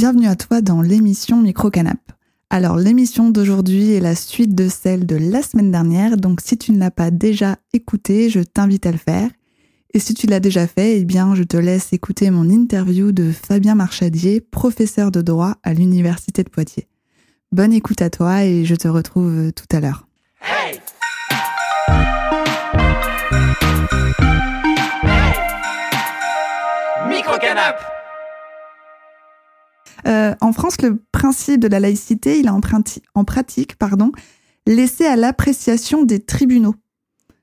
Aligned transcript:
Bienvenue 0.00 0.28
à 0.28 0.34
toi 0.34 0.62
dans 0.62 0.80
l'émission 0.80 1.42
Micro 1.42 1.68
Canap. 1.68 1.98
Alors 2.48 2.78
l'émission 2.78 3.28
d'aujourd'hui 3.28 3.92
est 3.92 4.00
la 4.00 4.14
suite 4.14 4.54
de 4.54 4.66
celle 4.66 5.04
de 5.04 5.16
la 5.16 5.42
semaine 5.42 5.70
dernière, 5.70 6.16
donc 6.16 6.40
si 6.40 6.56
tu 6.56 6.72
ne 6.72 6.78
l'as 6.78 6.90
pas 6.90 7.10
déjà 7.10 7.58
écoutée, 7.74 8.30
je 8.30 8.40
t'invite 8.40 8.86
à 8.86 8.92
le 8.92 8.96
faire. 8.96 9.28
Et 9.92 9.98
si 9.98 10.14
tu 10.14 10.26
l'as 10.26 10.40
déjà 10.40 10.66
fait, 10.66 11.00
eh 11.00 11.04
bien 11.04 11.34
je 11.34 11.42
te 11.42 11.58
laisse 11.58 11.92
écouter 11.92 12.30
mon 12.30 12.48
interview 12.48 13.12
de 13.12 13.30
Fabien 13.30 13.74
Marchadier, 13.74 14.40
professeur 14.40 15.10
de 15.10 15.20
droit 15.20 15.56
à 15.64 15.74
l'Université 15.74 16.44
de 16.44 16.48
Poitiers. 16.48 16.88
Bonne 17.52 17.74
écoute 17.74 18.00
à 18.00 18.08
toi 18.08 18.42
et 18.42 18.64
je 18.64 18.76
te 18.76 18.88
retrouve 18.88 19.52
tout 19.52 19.76
à 19.76 19.80
l'heure. 19.80 20.06
Hey 20.40 20.80
Micro-canap 27.06 27.99
euh, 30.06 30.34
en 30.40 30.52
France, 30.52 30.80
le 30.82 31.02
principe 31.12 31.60
de 31.60 31.68
la 31.68 31.80
laïcité, 31.80 32.38
il 32.38 32.46
est 32.46 32.50
en, 32.50 32.60
en 33.14 33.24
pratique 33.24 33.76
pardon, 33.76 34.12
laissé 34.66 35.06
à 35.06 35.16
l'appréciation 35.16 36.04
des 36.04 36.20
tribunaux. 36.20 36.74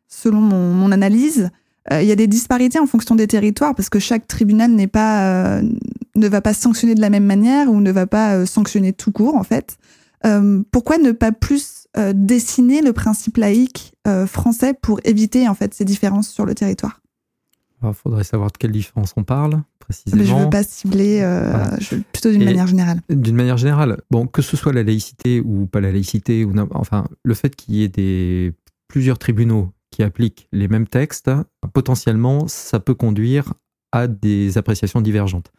Selon 0.08 0.40
mon, 0.40 0.92
analyse, 0.92 1.50
euh, 1.92 2.02
il 2.02 2.08
y 2.08 2.12
a 2.12 2.16
des 2.16 2.28
disparités 2.28 2.80
en 2.80 2.86
fonction 2.86 3.16
des 3.16 3.28
territoires 3.28 3.76
parce 3.76 3.90
que 3.90 4.00
chaque 4.00 4.28
tribunal 4.28 4.72
n'est 4.72 4.88
pas, 4.88 5.58
euh, 5.58 5.62
ne 6.16 6.28
va 6.28 6.42
pas 6.42 6.54
sanctionner 6.54 6.96
de 6.96 7.02
la 7.02 7.10
même 7.10 7.26
manière 7.26 7.70
ou 7.70 7.82
ne 7.82 7.92
va 7.92 8.08
pas 8.08 8.46
sanctionner 8.46 8.94
tout 8.94 9.12
court 9.12 9.36
en 9.36 9.44
fait. 9.44 9.78
pourquoi 10.72 10.98
ne 10.98 11.12
pas 11.12 11.32
plus 11.32 11.88
dessiner 12.14 12.82
le 12.82 12.94
principe 12.94 13.38
laïque 13.38 13.94
français 14.28 14.74
pour 14.74 15.00
éviter 15.04 15.48
en 15.48 15.56
fait 15.56 15.74
ces 15.74 15.86
différences 15.86 16.30
sur 16.30 16.46
le 16.46 16.54
territoire? 16.54 17.02
Il 17.84 17.94
faudrait 17.94 18.24
savoir 18.24 18.52
de 18.52 18.58
quelle 18.58 18.72
différence 18.72 19.14
on 19.16 19.24
parle 19.24 19.62
précisément. 19.88 20.24
je 20.24 20.34
ne 20.34 20.44
veux 20.44 20.50
pas 20.50 20.64
cibler, 20.64 21.22
euh, 21.22 21.54
plutôt 22.12 22.32
d'une 22.32 22.44
manière 22.44 22.68
générale. 22.68 23.02
D'une 23.10 23.36
manière 23.36 23.58
générale, 23.58 24.02
bon, 24.12 24.28
que 24.28 24.42
ce 24.42 24.58
soit 24.58 24.74
la 24.74 24.84
laïcité 24.84 25.40
ou 25.40 25.66
pas 25.68 25.80
la 25.80 25.92
laïcité, 25.92 26.44
ou 26.44 26.54
enfin, 26.72 27.06
le 27.24 27.34
fait 27.34 27.56
qu'il 27.56 27.76
y 27.76 27.84
ait 27.84 27.88
des, 27.88 28.54
plusieurs 28.88 29.18
tribunaux 29.18 29.72
qui 29.92 30.04
appliquent 30.04 30.48
les 30.52 30.68
mêmes 30.68 30.88
textes, 30.88 31.32
potentiellement, 31.74 32.48
ça 32.48 32.80
peut 32.80 32.94
conduire 32.94 33.54
à 33.92 34.08
des 34.08 34.58
appréciations 34.58 35.02
divergentes. 35.02 35.52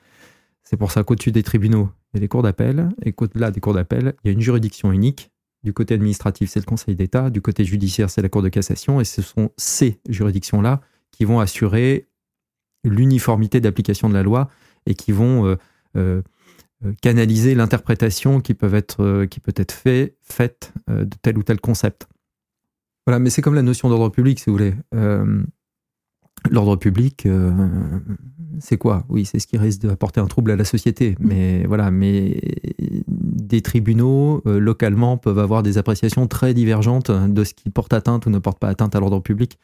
C'est 0.62 0.76
pour 0.76 0.92
ça 0.92 1.02
qu'au-dessus 1.02 1.32
des 1.32 1.42
tribunaux, 1.42 1.88
il 2.12 2.18
y 2.18 2.18
a 2.18 2.20
les 2.20 2.28
cours 2.28 2.42
d'appel, 2.42 2.90
et 3.02 3.12
qu'au-delà 3.12 3.50
des 3.50 3.60
cours 3.60 3.74
d'appel, 3.74 4.14
il 4.22 4.28
y 4.28 4.30
a 4.30 4.32
une 4.32 4.40
juridiction 4.40 4.92
unique. 4.92 5.30
Du 5.64 5.72
côté 5.72 5.94
administratif, 5.94 6.50
c'est 6.50 6.60
le 6.60 6.66
Conseil 6.66 6.94
d'État, 6.94 7.30
du 7.30 7.40
côté 7.40 7.64
judiciaire, 7.64 8.10
c'est 8.10 8.22
la 8.22 8.28
Cour 8.28 8.42
de 8.42 8.48
cassation, 8.48 9.00
et 9.00 9.04
ce 9.04 9.22
sont 9.22 9.50
ces 9.56 9.98
juridictions-là 10.08 10.80
qui 11.10 11.24
vont 11.24 11.40
assurer 11.40 12.07
l'uniformité 12.84 13.60
d'application 13.60 14.08
de 14.08 14.14
la 14.14 14.22
loi 14.22 14.48
et 14.86 14.94
qui 14.94 15.12
vont 15.12 15.46
euh, 15.46 15.56
euh, 15.96 16.22
euh, 16.84 16.92
canaliser 17.02 17.54
l'interprétation 17.54 18.40
qui, 18.40 18.54
peut 18.54 18.72
être, 18.74 19.24
qui 19.26 19.40
peut 19.40 19.54
être 19.56 19.72
fait, 19.72 20.16
faite 20.22 20.72
de 20.88 21.08
tel 21.22 21.38
ou 21.38 21.42
tel 21.42 21.60
concept. 21.60 22.06
Voilà, 23.06 23.18
mais 23.18 23.30
c'est 23.30 23.42
comme 23.42 23.54
la 23.54 23.62
notion 23.62 23.88
d'ordre 23.88 24.10
public, 24.10 24.38
si 24.38 24.46
vous 24.46 24.56
voulez. 24.56 24.74
L'ordre 26.50 26.76
public, 26.76 27.26
c'est 28.60 28.76
quoi? 28.76 29.04
Oui, 29.08 29.24
c'est 29.24 29.40
ce 29.40 29.46
qui 29.48 29.58
risque 29.58 29.80
d'apporter 29.80 30.20
un 30.20 30.26
trouble 30.26 30.52
à 30.52 30.56
la 30.56 30.64
société. 30.64 31.16
Mm. 31.18 31.26
Mais 31.26 31.64
voilà, 31.66 31.90
mais 31.90 32.40
des 33.08 33.60
tribunaux 33.60 34.42
localement 34.44 35.16
peuvent 35.16 35.38
avoir 35.38 35.62
des 35.62 35.78
appréciations 35.78 36.28
très 36.28 36.54
divergentes 36.54 37.10
de 37.10 37.44
ce 37.44 37.54
qui 37.54 37.70
porte 37.70 37.92
atteinte 37.92 38.26
ou 38.26 38.30
ne 38.30 38.38
porte 38.38 38.58
pas 38.58 38.68
atteinte 38.68 38.94
à 38.94 39.00
l'ordre 39.00 39.20
public. 39.20 39.58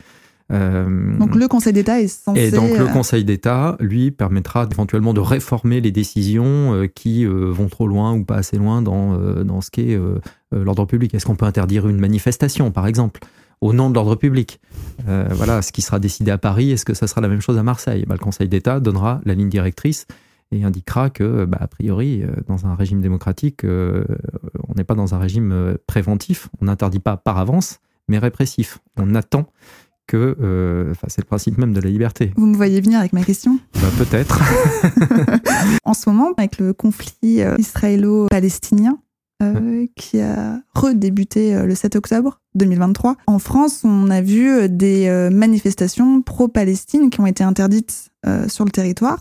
Euh, 0.53 1.17
donc 1.19 1.35
le 1.35 1.49
Conseil 1.49 1.73
d'État 1.73 2.01
est 2.01 2.09
censé... 2.09 2.41
Et 2.41 2.51
donc 2.51 2.77
le 2.77 2.87
euh, 2.87 2.93
Conseil 2.93 3.25
d'État, 3.25 3.77
lui, 3.81 4.11
permettra 4.11 4.67
éventuellement 4.71 5.15
de 5.15 5.21
réformer 5.21 5.81
les 5.81 5.91
décisions 5.91 6.75
euh, 6.75 6.87
qui 6.87 7.25
vont 7.25 7.69
trop 7.69 7.87
loin 7.87 8.15
ou 8.15 8.25
pas 8.25 8.37
assez 8.37 8.59
loin 8.59 8.83
dans, 8.83 9.17
dans 9.45 9.61
ce 9.61 9.71
qu'est 9.71 9.99
l'ordre 10.53 10.87
public. 10.87 11.15
Est-ce 11.15 11.27
qu'on 11.27 11.37
peut 11.37 11.47
interdire 11.47 11.89
une 11.89 11.99
manifestation, 11.99 12.71
par 12.71 12.87
exemple 12.87 13.21
au 13.61 13.73
nom 13.73 13.89
de 13.89 13.95
l'ordre 13.95 14.17
public? 14.17 14.61
voilà, 15.07 15.63
ce 15.63 15.73
qui 15.73 15.81
sera 15.81 15.99
décidé 15.99 16.31
à 16.31 16.39
Paris, 16.39 16.71
est-ce 16.71 16.85
que 16.85 16.95
ça 16.95 17.07
sera 17.07 17.21
la 17.21 17.29
même 17.29 17.41
chose 17.41 17.57
à 17.57 17.63
Marseille? 17.63 18.05
Bah, 18.07 18.15
Le 18.19 18.23
Conseil 18.23 18.49
d'État 18.49 18.81
donnera 18.81 19.21
la 19.25 19.35
ligne 19.35 19.49
directrice 19.49 20.07
et 20.53 20.65
indiquera 20.65 21.09
que, 21.09 21.45
bah, 21.47 21.59
a 21.61 21.67
priori, 21.67 22.23
dans 22.47 22.67
un 22.67 22.75
régime 22.75 23.01
démocratique, 23.01 23.63
on 23.65 24.75
n'est 24.77 24.85
pas 24.85 24.95
dans 24.95 25.15
un 25.15 25.19
régime 25.19 25.77
préventif, 25.87 26.49
on 26.61 26.67
n'interdit 26.67 26.99
pas 26.99 27.17
par 27.17 27.39
avance, 27.39 27.81
mais 28.09 28.19
répressif. 28.19 28.79
On 28.97 29.15
attend 29.15 29.47
que 30.07 30.37
euh, 30.41 30.93
c'est 31.09 31.23
le 31.23 31.27
principe 31.27 31.59
même 31.59 31.73
de 31.73 31.81
la 31.81 31.89
liberté. 31.89 32.33
Vous 32.37 32.47
me 32.47 32.57
voyez 32.57 32.81
venir 32.81 32.99
avec 32.99 33.13
ma 33.13 33.23
question? 33.23 33.59
Bah, 33.75 33.89
Peut-être. 33.99 34.41
en 35.85 35.95
ce 35.95 36.09
moment, 36.11 36.33
avec 36.37 36.59
le 36.59 36.73
conflit 36.73 37.43
euh, 37.43 37.57
israélo-palestinien, 37.59 38.99
euh, 39.43 39.87
qui 39.97 40.21
a 40.21 40.61
redébuté 40.75 41.61
le 41.65 41.75
7 41.75 41.97
octobre 41.97 42.41
2023. 42.55 43.17
En 43.27 43.39
France, 43.39 43.83
on 43.85 44.11
a 44.11 44.21
vu 44.21 44.69
des 44.69 45.29
manifestations 45.33 46.23
pro-Palestine 46.23 47.11
qui 47.11 47.21
ont 47.21 47.27
été 47.27 47.43
interdites 47.43 48.11
sur 48.49 48.65
le 48.65 48.71
territoire. 48.71 49.21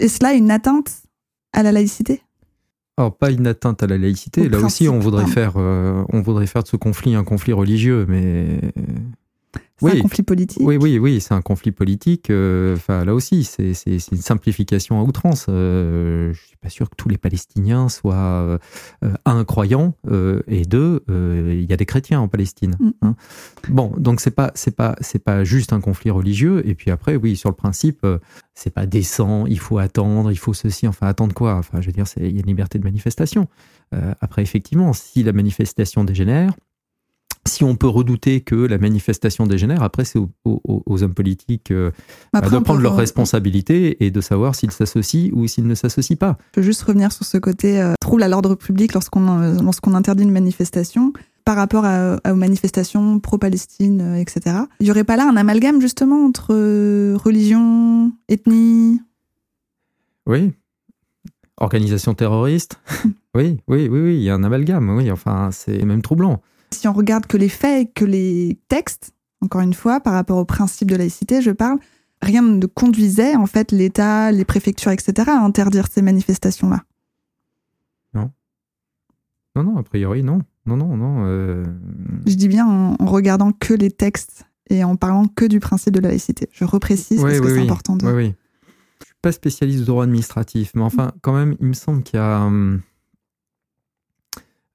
Est 0.00 0.08
cela 0.08 0.34
une 0.34 0.50
atteinte 0.50 1.02
à 1.52 1.62
la 1.62 1.72
laïcité? 1.72 2.22
Alors, 2.98 3.16
pas 3.16 3.30
une 3.30 3.46
atteinte 3.46 3.82
à 3.82 3.86
la 3.86 3.96
laïcité. 3.96 4.48
Là 4.48 4.58
aussi, 4.58 4.88
on 4.88 4.98
voudrait, 4.98 5.26
faire, 5.26 5.56
on 5.56 6.20
voudrait 6.20 6.46
faire 6.46 6.62
de 6.62 6.68
ce 6.68 6.76
conflit 6.76 7.14
un 7.14 7.24
conflit 7.24 7.54
religieux, 7.54 8.04
mais 8.06 8.60
c'est 9.80 9.98
un 9.98 10.02
conflit 10.02 10.22
politique. 10.22 10.62
Oui, 10.62 10.76
oui, 10.76 10.98
oui, 10.98 11.20
c'est 11.20 11.34
un 11.34 11.42
conflit 11.42 11.72
politique. 11.72 12.30
Euh, 12.30 12.74
enfin, 12.74 13.04
là 13.04 13.14
aussi, 13.14 13.44
c'est 13.44 13.72
une 13.86 14.20
simplification 14.20 15.00
à 15.00 15.02
outrance. 15.02 15.46
Euh, 15.48 16.32
je 16.32 16.40
suis 16.40 16.56
pas 16.56 16.68
sûr 16.68 16.90
que 16.90 16.96
tous 16.96 17.08
les 17.08 17.18
Palestiniens 17.18 17.88
soient 17.88 18.16
euh, 18.16 18.58
un 19.24 19.44
croyant 19.44 19.94
et 20.46 20.62
deux, 20.62 21.04
il 21.08 21.64
y 21.68 21.72
a 21.72 21.76
des 21.76 21.86
chrétiens 21.86 22.20
en 22.20 22.28
Palestine. 22.28 22.76
Mm. 22.80 22.90
Hein. 23.02 23.14
Bon, 23.68 23.92
donc 23.96 24.20
c'est 24.20 24.32
pas 24.32 24.50
c'est 24.54 24.74
pas 24.74 24.96
c'est 25.00 25.22
pas 25.22 25.44
juste 25.44 25.72
un 25.72 25.80
conflit 25.80 26.10
religieux. 26.10 26.66
Et 26.66 26.74
puis 26.74 26.90
après, 26.90 27.16
oui, 27.16 27.36
sur 27.36 27.48
le 27.48 27.56
principe, 27.56 28.06
c'est 28.54 28.72
pas 28.72 28.86
décent. 28.86 29.46
Il 29.46 29.58
faut 29.58 29.78
attendre, 29.78 30.32
il 30.32 30.38
faut 30.38 30.54
ceci. 30.54 30.88
Enfin, 30.88 31.06
attendre 31.06 31.34
quoi? 31.34 31.54
Enfin, 31.54 31.80
je 31.80 31.86
veux 31.86 31.92
dire, 31.92 32.06
il 32.16 32.32
y 32.32 32.38
a 32.38 32.40
une 32.40 32.46
liberté 32.46 32.78
de 32.78 32.84
manifestation. 32.84 33.48
après, 34.20 34.42
effectivement, 34.42 34.92
si 34.92 35.22
la 35.22 35.32
manifestation 35.32 36.04
dégénère 36.04 36.52
si 37.48 37.64
on 37.64 37.74
peut 37.74 37.88
redouter 37.88 38.40
que 38.40 38.54
la 38.54 38.78
manifestation 38.78 39.46
dégénère, 39.46 39.82
après 39.82 40.04
c'est 40.04 40.18
aux, 40.18 41.02
hommes 41.02 41.14
politiques 41.14 41.70
euh, 41.70 41.90
de 42.34 42.58
prendre 42.58 42.80
leurs 42.80 42.96
responsabilités 42.96 44.04
et 44.04 44.10
de 44.10 44.20
savoir 44.20 44.54
s'ils 44.54 44.70
s'associent 44.70 45.30
ou 45.32 45.46
s'ils 45.46 45.66
ne 45.66 45.74
s'associent 45.74 46.16
pas. 46.16 46.38
Je 46.54 46.60
veux 46.60 46.66
juste 46.66 46.82
revenir 46.82 47.12
sur 47.12 47.24
ce 47.24 47.38
côté 47.38 47.80
euh, 47.80 47.94
trouble 48.00 48.22
à 48.22 48.28
l'ordre 48.28 48.54
public 48.54 48.94
lorsqu'on 48.94 49.40
euh, 49.40 49.54
lorsqu'on 49.62 49.94
interdit 49.94 50.22
une 50.22 50.32
manifestation 50.32 51.12
par 51.44 51.56
rapport 51.56 51.86
aux 52.30 52.34
manifestations 52.34 53.20
pro-Palestine, 53.20 54.16
etc. 54.16 54.56
Il 54.80 54.84
n'y 54.84 54.90
aurait 54.90 55.04
pas 55.04 55.16
là 55.16 55.26
un 55.26 55.34
amalgame 55.34 55.80
justement 55.80 56.26
entre 56.26 56.52
religion, 57.14 58.12
ethnie? 58.28 59.00
Oui. 60.26 60.52
Organisation 61.56 62.12
terroriste? 62.12 62.78
Oui, 63.34 63.60
oui, 63.68 63.88
oui, 63.88 64.00
oui, 64.00 64.16
il 64.16 64.22
y 64.22 64.30
a 64.30 64.34
un 64.34 64.42
amalgame, 64.42 64.90
oui, 64.90 65.12
enfin 65.12 65.50
c'est 65.52 65.84
même 65.84 66.02
troublant. 66.02 66.42
Si 66.70 66.86
on 66.88 66.92
regarde 66.92 67.26
que 67.26 67.36
les 67.36 67.48
faits, 67.48 67.92
que 67.94 68.04
les 68.04 68.58
textes, 68.68 69.12
encore 69.40 69.60
une 69.60 69.74
fois, 69.74 70.00
par 70.00 70.12
rapport 70.12 70.38
au 70.38 70.44
principe 70.44 70.90
de 70.90 70.96
laïcité, 70.96 71.40
je 71.42 71.50
parle, 71.50 71.78
rien 72.22 72.42
ne 72.42 72.66
conduisait 72.66 73.36
en 73.36 73.46
fait 73.46 73.72
l'État, 73.72 74.32
les 74.32 74.44
préfectures, 74.44 74.92
etc. 74.92 75.30
à 75.30 75.40
interdire 75.40 75.86
ces 75.90 76.02
manifestations-là. 76.02 76.82
Non. 78.14 78.30
Non, 79.56 79.64
non, 79.64 79.76
a 79.78 79.82
priori, 79.82 80.22
non. 80.22 80.40
Non, 80.66 80.76
non, 80.76 80.96
non. 80.96 81.24
Euh, 81.24 81.64
je 82.26 82.34
dis 82.34 82.48
bien 82.48 82.66
en, 82.66 82.96
regardant 83.06 83.52
que 83.52 83.72
les 83.72 83.90
textes 83.90 84.44
et 84.68 84.84
en 84.84 84.96
parlant 84.96 85.26
que 85.26 85.46
du 85.46 85.60
principe 85.60 85.94
de 85.94 86.00
la 86.00 86.08
laïcité. 86.08 86.48
Je 86.52 86.64
reprécise 86.64 87.22
parce 87.22 87.40
que 87.40 87.48
c'est 87.48 87.62
important 87.62 87.96
de. 87.96 88.06
Oui, 88.06 88.12
oui. 88.12 88.34
Je 89.00 89.06
suis 89.06 89.14
pas 89.22 89.32
spécialiste 89.32 89.80
du 89.80 89.84
droit 89.86 90.04
administratif, 90.04 90.72
mais 90.74 90.82
enfin, 90.82 91.12
quand 91.22 91.32
même, 91.32 91.56
il 91.60 91.68
me 91.68 91.72
semble 91.72 92.02
qu'il 92.02 92.18
y 92.18 92.22
a. 92.22 92.40
Hum, 92.40 92.82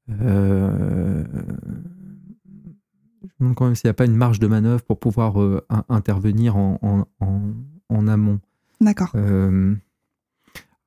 euh, 0.09 1.23
je 3.23 3.27
me 3.27 3.39
demande 3.39 3.55
quand 3.55 3.65
même 3.65 3.75
s'il 3.75 3.87
n'y 3.87 3.91
a 3.91 3.95
pas 3.95 4.05
une 4.05 4.15
marge 4.15 4.39
de 4.39 4.47
manœuvre 4.47 4.83
pour 4.83 4.99
pouvoir 4.99 5.41
euh, 5.41 5.65
intervenir 5.89 6.57
en, 6.57 7.07
en, 7.89 8.07
amont. 8.07 8.39
D'accord. 8.81 9.11
Euh, 9.15 9.75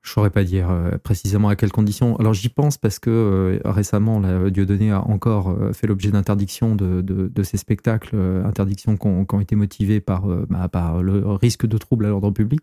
je 0.02 0.10
ne 0.10 0.12
saurais 0.12 0.30
pas 0.30 0.44
dire 0.44 0.68
précisément 1.02 1.48
à 1.48 1.56
quelles 1.56 1.72
conditions. 1.72 2.16
Alors 2.16 2.34
j'y 2.34 2.48
pense 2.48 2.78
parce 2.78 2.98
que 2.98 3.60
récemment, 3.64 4.20
la 4.20 4.50
Dieudonné 4.50 4.92
a 4.92 5.00
encore 5.00 5.56
fait 5.72 5.88
l'objet 5.88 6.10
d'interdiction 6.10 6.76
de, 6.76 7.00
de, 7.00 7.42
ces 7.42 7.56
spectacles, 7.56 8.16
interdictions 8.44 8.96
qui 8.96 9.08
ont, 9.08 9.40
été 9.40 9.56
motivées 9.56 10.00
par, 10.00 10.26
bah, 10.48 10.68
par 10.68 11.02
le 11.02 11.26
risque 11.26 11.66
de 11.66 11.76
trouble 11.78 12.06
à 12.06 12.10
l'ordre 12.10 12.30
public. 12.30 12.60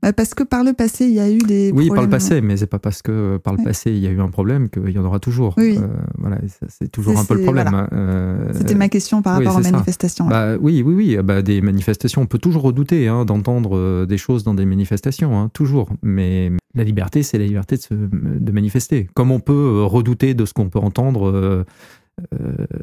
Bah, 0.00 0.12
parce 0.12 0.32
que 0.34 0.44
par 0.44 0.62
le 0.62 0.74
passé, 0.74 1.06
il 1.06 1.12
y 1.14 1.18
a 1.20 1.28
eu 1.28 1.38
des 1.38 1.72
Oui, 1.72 1.86
problèmes. 1.86 1.94
par 1.94 2.04
le 2.04 2.08
passé, 2.10 2.40
mais 2.40 2.56
c'est 2.56 2.66
pas 2.68 2.78
parce 2.78 3.02
que 3.02 3.10
euh, 3.10 3.38
par 3.38 3.52
le 3.54 3.58
Ouais. 3.58 3.64
passé 3.64 3.90
il 3.90 3.98
y 3.98 4.06
a 4.06 4.10
eu 4.10 4.20
un 4.20 4.28
problème 4.28 4.68
qu'il 4.68 4.90
y 4.90 4.98
en 4.98 5.04
aura 5.04 5.18
toujours. 5.18 5.54
Oui. 5.58 5.76
Euh, 5.76 5.86
voilà, 6.18 6.38
c'est 6.68 6.88
toujours 6.90 7.18
un 7.18 7.24
peu 7.24 7.34
le 7.34 7.42
problème. 7.42 7.68
voilà. 7.68 7.88
Euh, 7.92 8.52
C'était 8.54 8.76
ma 8.76 8.88
question 8.88 9.22
par 9.22 9.38
oui, 9.38 9.44
rapport 9.46 9.58
aux 9.60 9.64
ça. 9.64 9.72
manifestations. 9.72 10.26
Bah, 10.26 10.56
oui, 10.60 10.82
oui, 10.86 10.94
oui. 10.94 11.16
Bah, 11.24 11.42
des 11.42 11.60
manifestations, 11.60 12.22
on 12.22 12.26
peut 12.26 12.38
toujours 12.38 12.62
redouter 12.62 13.08
hein, 13.08 13.24
d'entendre 13.24 14.06
des 14.06 14.18
choses 14.18 14.44
dans 14.44 14.54
des 14.54 14.66
manifestations, 14.66 15.36
hein, 15.38 15.50
toujours. 15.52 15.90
Mais 16.02 16.52
la 16.76 16.84
liberté, 16.84 17.24
c'est 17.24 17.38
la 17.38 17.46
liberté 17.46 17.76
de, 17.76 17.82
se, 17.82 17.94
de 17.94 18.52
manifester. 18.52 19.08
Comme 19.14 19.32
on 19.32 19.40
peut 19.40 19.82
redouter 19.82 20.34
de 20.34 20.44
ce 20.44 20.52
qu'on 20.54 20.68
peut 20.68 20.78
entendre 20.78 21.28
euh, 21.28 21.64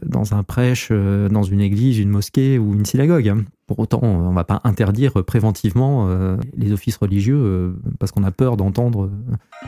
dans 0.05 0.33
un 0.33 0.43
prêche, 0.43 0.89
euh, 0.91 1.29
dans 1.29 1.43
une 1.43 1.61
église, 1.61 1.99
une 1.99 2.09
mosquée 2.09 2.57
ou 2.59 2.73
une 2.73 2.85
synagogue. 2.85 3.29
hein. 3.29 3.43
Pour 3.67 3.79
autant, 3.79 3.99
on 4.03 4.29
ne 4.29 4.35
va 4.35 4.43
pas 4.43 4.61
interdire 4.63 5.23
préventivement 5.25 6.07
euh, 6.09 6.37
les 6.55 6.71
offices 6.71 6.97
religieux 6.97 7.37
euh, 7.37 7.73
parce 7.99 8.11
qu'on 8.11 8.23
a 8.23 8.31
peur 8.31 8.57
d'entendre. 8.57 9.09
euh, 9.09 9.67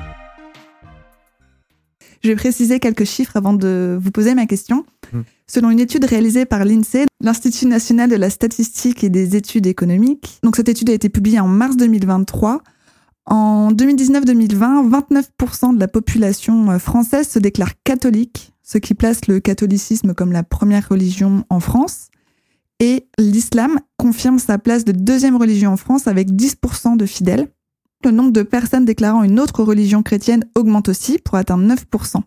Je 2.23 2.29
vais 2.29 2.35
préciser 2.35 2.79
quelques 2.79 3.05
chiffres 3.05 3.37
avant 3.37 3.53
de 3.53 3.97
vous 4.01 4.11
poser 4.11 4.35
ma 4.35 4.45
question. 4.45 4.85
Mm. 5.13 5.19
Selon 5.47 5.69
une 5.69 5.79
étude 5.79 6.03
réalisée 6.05 6.45
par 6.45 6.65
l'INSEE, 6.65 7.05
l'Institut 7.21 7.67
national 7.67 8.09
de 8.09 8.15
la 8.15 8.29
statistique 8.29 9.03
et 9.03 9.09
des 9.09 9.35
études 9.35 9.65
économiques, 9.67 10.39
donc 10.43 10.55
cette 10.57 10.69
étude 10.69 10.89
a 10.89 10.93
été 10.93 11.09
publiée 11.09 11.39
en 11.39 11.47
mars 11.47 11.77
2023. 11.77 12.61
En 13.29 13.71
2019-2020, 13.71 14.89
29% 14.89 15.75
de 15.75 15.79
la 15.79 15.87
population 15.87 16.71
euh, 16.71 16.79
française 16.79 17.27
se 17.27 17.39
déclare 17.39 17.71
catholique, 17.83 18.53
ce 18.67 18.77
qui 18.77 18.93
place 18.93 19.27
le 19.27 19.39
catholicisme 19.39 20.13
comme 20.13 20.33
la 20.33 20.43
première 20.43 20.89
religion 20.89 21.45
en 21.49 21.61
France. 21.61 22.09
Et 22.79 23.07
l'islam 23.17 23.79
confirme 23.97 24.39
sa 24.39 24.57
place 24.57 24.83
de 24.83 24.91
deuxième 24.91 25.37
religion 25.37 25.71
en 25.71 25.77
France 25.77 26.07
avec 26.07 26.29
10% 26.31 26.97
de 26.97 27.05
fidèles. 27.05 27.47
Le 28.03 28.11
nombre 28.11 28.31
de 28.31 28.43
personnes 28.43 28.85
déclarant 28.85 29.23
une 29.23 29.39
autre 29.39 29.63
religion 29.63 30.03
chrétienne 30.03 30.43
augmente 30.53 30.89
aussi 30.89 31.17
pour 31.17 31.35
atteindre 31.35 31.73
9%. 31.73 32.21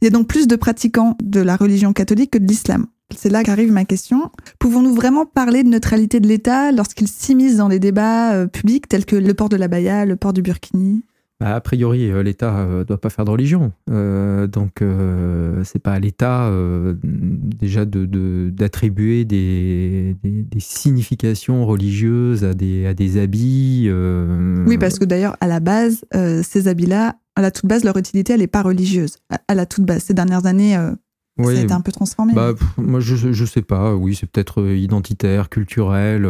Il 0.00 0.04
y 0.04 0.06
a 0.06 0.10
donc 0.10 0.28
plus 0.28 0.46
de 0.46 0.56
pratiquants 0.56 1.18
de 1.22 1.40
la 1.40 1.56
religion 1.56 1.92
catholique 1.92 2.30
que 2.30 2.38
de 2.38 2.46
l'islam. 2.46 2.86
C'est 3.14 3.28
là 3.28 3.42
qu'arrive 3.42 3.72
ma 3.72 3.84
question. 3.84 4.30
Pouvons-nous 4.60 4.94
vraiment 4.94 5.26
parler 5.26 5.64
de 5.64 5.68
neutralité 5.68 6.20
de 6.20 6.28
l'État 6.28 6.72
lorsqu'il 6.72 7.08
s'immisce 7.08 7.56
dans 7.56 7.68
les 7.68 7.80
débats 7.80 8.32
euh, 8.32 8.46
publics 8.46 8.88
tels 8.88 9.04
que 9.04 9.16
le 9.16 9.34
port 9.34 9.48
de 9.48 9.56
la 9.56 9.68
baya, 9.68 10.06
le 10.06 10.16
port 10.16 10.32
du 10.32 10.40
burkini? 10.40 11.02
Bah, 11.40 11.56
a 11.56 11.60
priori, 11.60 12.10
euh, 12.10 12.22
l'État 12.22 12.64
ne 12.64 12.84
doit 12.84 13.00
pas 13.00 13.10
faire 13.10 13.24
de 13.24 13.30
religion. 13.30 13.72
Euh, 13.90 14.46
donc, 14.46 14.82
euh, 14.82 15.62
c'est 15.64 15.80
pas 15.80 15.92
à 15.92 15.98
l'État 15.98 16.44
euh, 16.46 16.94
déjà 17.02 17.84
de- 17.84 18.06
de- 18.06 18.50
d'attribuer 18.52 19.24
des, 19.24 20.16
des- 20.22 20.42
des 20.44 20.60
significations 20.60 21.66
religieuses 21.66 22.44
à 22.44 22.54
des, 22.54 22.86
à 22.86 22.94
des 22.94 23.18
habits. 23.20 23.86
euh, 23.88 24.64
Oui, 24.66 24.78
parce 24.78 24.98
que 24.98 25.04
d'ailleurs, 25.04 25.36
à 25.40 25.48
la 25.48 25.58
base, 25.60 26.04
euh, 26.14 26.42
ces 26.44 26.68
habits-là, 26.68 27.16
à 27.36 27.42
la 27.42 27.50
toute 27.50 27.66
base, 27.66 27.82
leur 27.84 27.96
utilité, 27.96 28.32
elle 28.32 28.40
n'est 28.40 28.46
pas 28.46 28.62
religieuse. 28.62 29.16
À, 29.28 29.40
à 29.48 29.54
la 29.56 29.66
toute 29.66 29.84
base, 29.84 30.04
ces 30.04 30.14
dernières 30.14 30.46
années, 30.46 30.76
euh, 30.76 30.92
ça 31.40 31.50
a 31.50 31.52
été 31.64 31.72
un 31.72 31.80
peu 31.80 31.90
transformé. 31.90 32.32
bah, 32.32 32.52
pff, 32.56 32.68
moi, 32.78 33.00
je, 33.00 33.16
je 33.32 33.44
sais 33.44 33.62
pas. 33.62 33.96
Oui, 33.96 34.14
c'est 34.14 34.30
peut-être 34.30 34.60
euh, 34.62 34.76
identitaire, 34.76 35.48
culturel. 35.48 36.26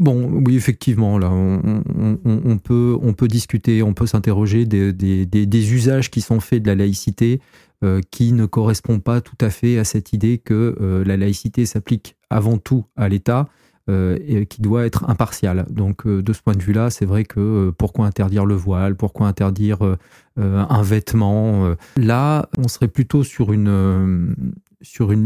Bon, 0.00 0.42
oui, 0.44 0.56
effectivement, 0.56 1.18
là, 1.18 1.30
on, 1.30 2.58
peut, 2.58 3.28
discuter, 3.28 3.82
on 3.82 3.94
peut 3.94 4.06
s'interroger 4.06 4.66
des, 4.66 5.72
usages 5.72 6.10
qui 6.10 6.20
sont 6.20 6.40
faits 6.40 6.62
de 6.62 6.68
la 6.68 6.74
laïcité 6.74 7.40
euh, 7.84 8.00
qui 8.10 8.32
ne 8.32 8.46
correspondent 8.46 9.02
pas 9.02 9.20
tout 9.20 9.36
à 9.40 9.50
fait 9.50 9.78
à 9.78 9.84
cette 9.84 10.12
idée 10.12 10.38
que 10.38 10.76
euh, 10.80 11.04
la 11.04 11.18
laïcité 11.18 11.66
s'applique 11.66 12.16
avant 12.30 12.56
tout 12.56 12.86
à 12.96 13.08
l'État 13.08 13.48
euh, 13.90 14.18
et 14.26 14.46
qui 14.46 14.62
doit 14.62 14.86
être 14.86 15.08
impartial. 15.08 15.66
Donc, 15.70 16.06
de 16.06 16.32
ce 16.32 16.40
point 16.40 16.54
de 16.54 16.62
vue-là, 16.62 16.90
c'est 16.90 17.04
vrai 17.04 17.24
que 17.24 17.70
pourquoi 17.76 18.06
interdire 18.06 18.46
le 18.46 18.54
voile? 18.54 18.96
Pourquoi 18.96 19.28
interdire 19.28 19.96
un 20.36 20.82
vêtement. 20.82 21.74
Là, 21.96 22.48
on 22.58 22.68
serait 22.68 22.88
plutôt 22.88 23.24
sur 23.24 23.52
une, 23.52 24.34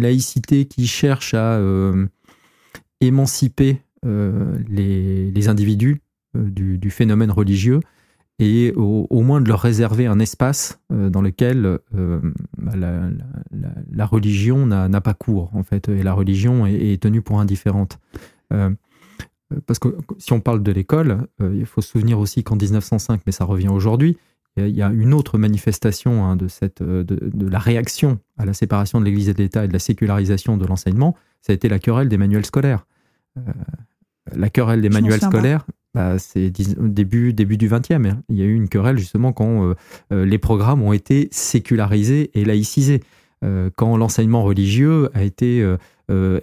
laïcité 0.01 0.67
qui 0.67 0.87
cherche 0.87 1.35
à 1.35 1.61
émanciper 3.01 3.81
les, 4.05 5.31
les 5.31 5.49
individus 5.49 6.01
euh, 6.37 6.49
du, 6.49 6.91
phénomène 6.91 7.33
religieux 7.33 7.81
et 8.39 8.73
au, 8.77 9.21
moins 9.21 9.41
de 9.41 9.49
leur 9.49 9.61
réserver 9.61 10.07
un 10.07 10.21
espace 10.21 10.81
euh, 10.93 11.11
dans 11.11 11.23
lequel 11.23 11.79
euh, 11.95 12.21
bah, 12.57 12.73
la, 13.93 14.07
religion 14.07 14.65
n'a 14.67 15.01
pas 15.01 15.13
cours, 15.13 15.51
en 15.55 15.65
fait, 15.65 15.89
et 15.89 16.05
la 16.05 16.15
religion 16.15 16.67
est, 16.67 17.03
tenue 17.03 17.21
pour 17.21 17.41
indifférente. 17.41 17.99
Euh, 18.53 18.71
parce 19.67 19.81
que 19.81 19.89
si 20.19 20.33
on 20.33 20.41
parle 20.41 20.63
de 20.63 20.71
l'école, 20.71 21.27
euh, 21.43 21.53
il 21.55 21.67
faut 21.67 21.81
se 21.81 21.91
souvenir 21.91 22.21
aussi 22.21 22.45
qu'en 22.45 22.57
1905, 22.57 23.23
mais 23.27 23.33
ça 23.33 23.45
revient 23.45 23.69
aujourd'hui, 23.69 24.17
il 24.57 24.69
y 24.69 24.83
a- 24.83 24.91
une 24.91 25.15
autre 25.15 25.37
manifestation 25.37 26.25
hein, 26.25 26.37
de, 26.37 26.47
cette, 26.47 26.81
euh, 26.81 27.03
de, 27.05 27.47
la 27.49 27.59
réaction 27.59 28.21
à 28.39 28.45
la 28.45 28.55
séparation 28.55 29.01
de 29.01 29.05
l'Église 29.05 29.29
et 29.29 29.35
de 29.35 29.43
l'État 29.43 29.65
et 29.65 29.69
de 29.69 29.73
la 29.73 29.79
sécularisation 29.81 30.57
de 30.57 30.65
l'enseignement, 30.65 31.17
ça 31.41 31.53
a 31.53 31.55
été 31.55 31.69
la 31.69 31.79
querelle 31.79 32.09
des 32.09 32.19
manuels 32.19 32.47
scolaires. 32.47 32.87
Euh, 33.37 33.53
la 34.35 34.49
querelle 34.51 34.81
des 34.81 34.89
Je 34.89 34.93
manuels 34.95 35.21
scolaires, 35.21 35.65
bah, 35.95 36.19
c'est 36.19 36.51
début, 36.51 37.33
début 37.33 37.57
du 37.57 37.69
20e. 37.69 38.07
hein. 38.07 38.23
Il 38.29 38.37
y 38.37 38.43
a 38.43 38.45
eu 38.45 38.55
une 38.55 38.69
querelle 38.69 38.99
justement 38.99 39.33
quand 39.33 39.65
euh, 39.65 39.75
euh, 40.13 40.25
les 40.25 40.39
programmes 40.39 40.83
ont 40.83 40.93
été 40.93 41.29
sécularisés 41.31 42.31
et 42.35 42.45
laïcisés. 42.45 43.01
Euh, 43.43 43.71
quand 43.75 43.97
l'enseignement 43.97 44.43
religieux 44.43 45.09
a 45.15 45.23
été 45.23 45.67
euh, 46.11 46.41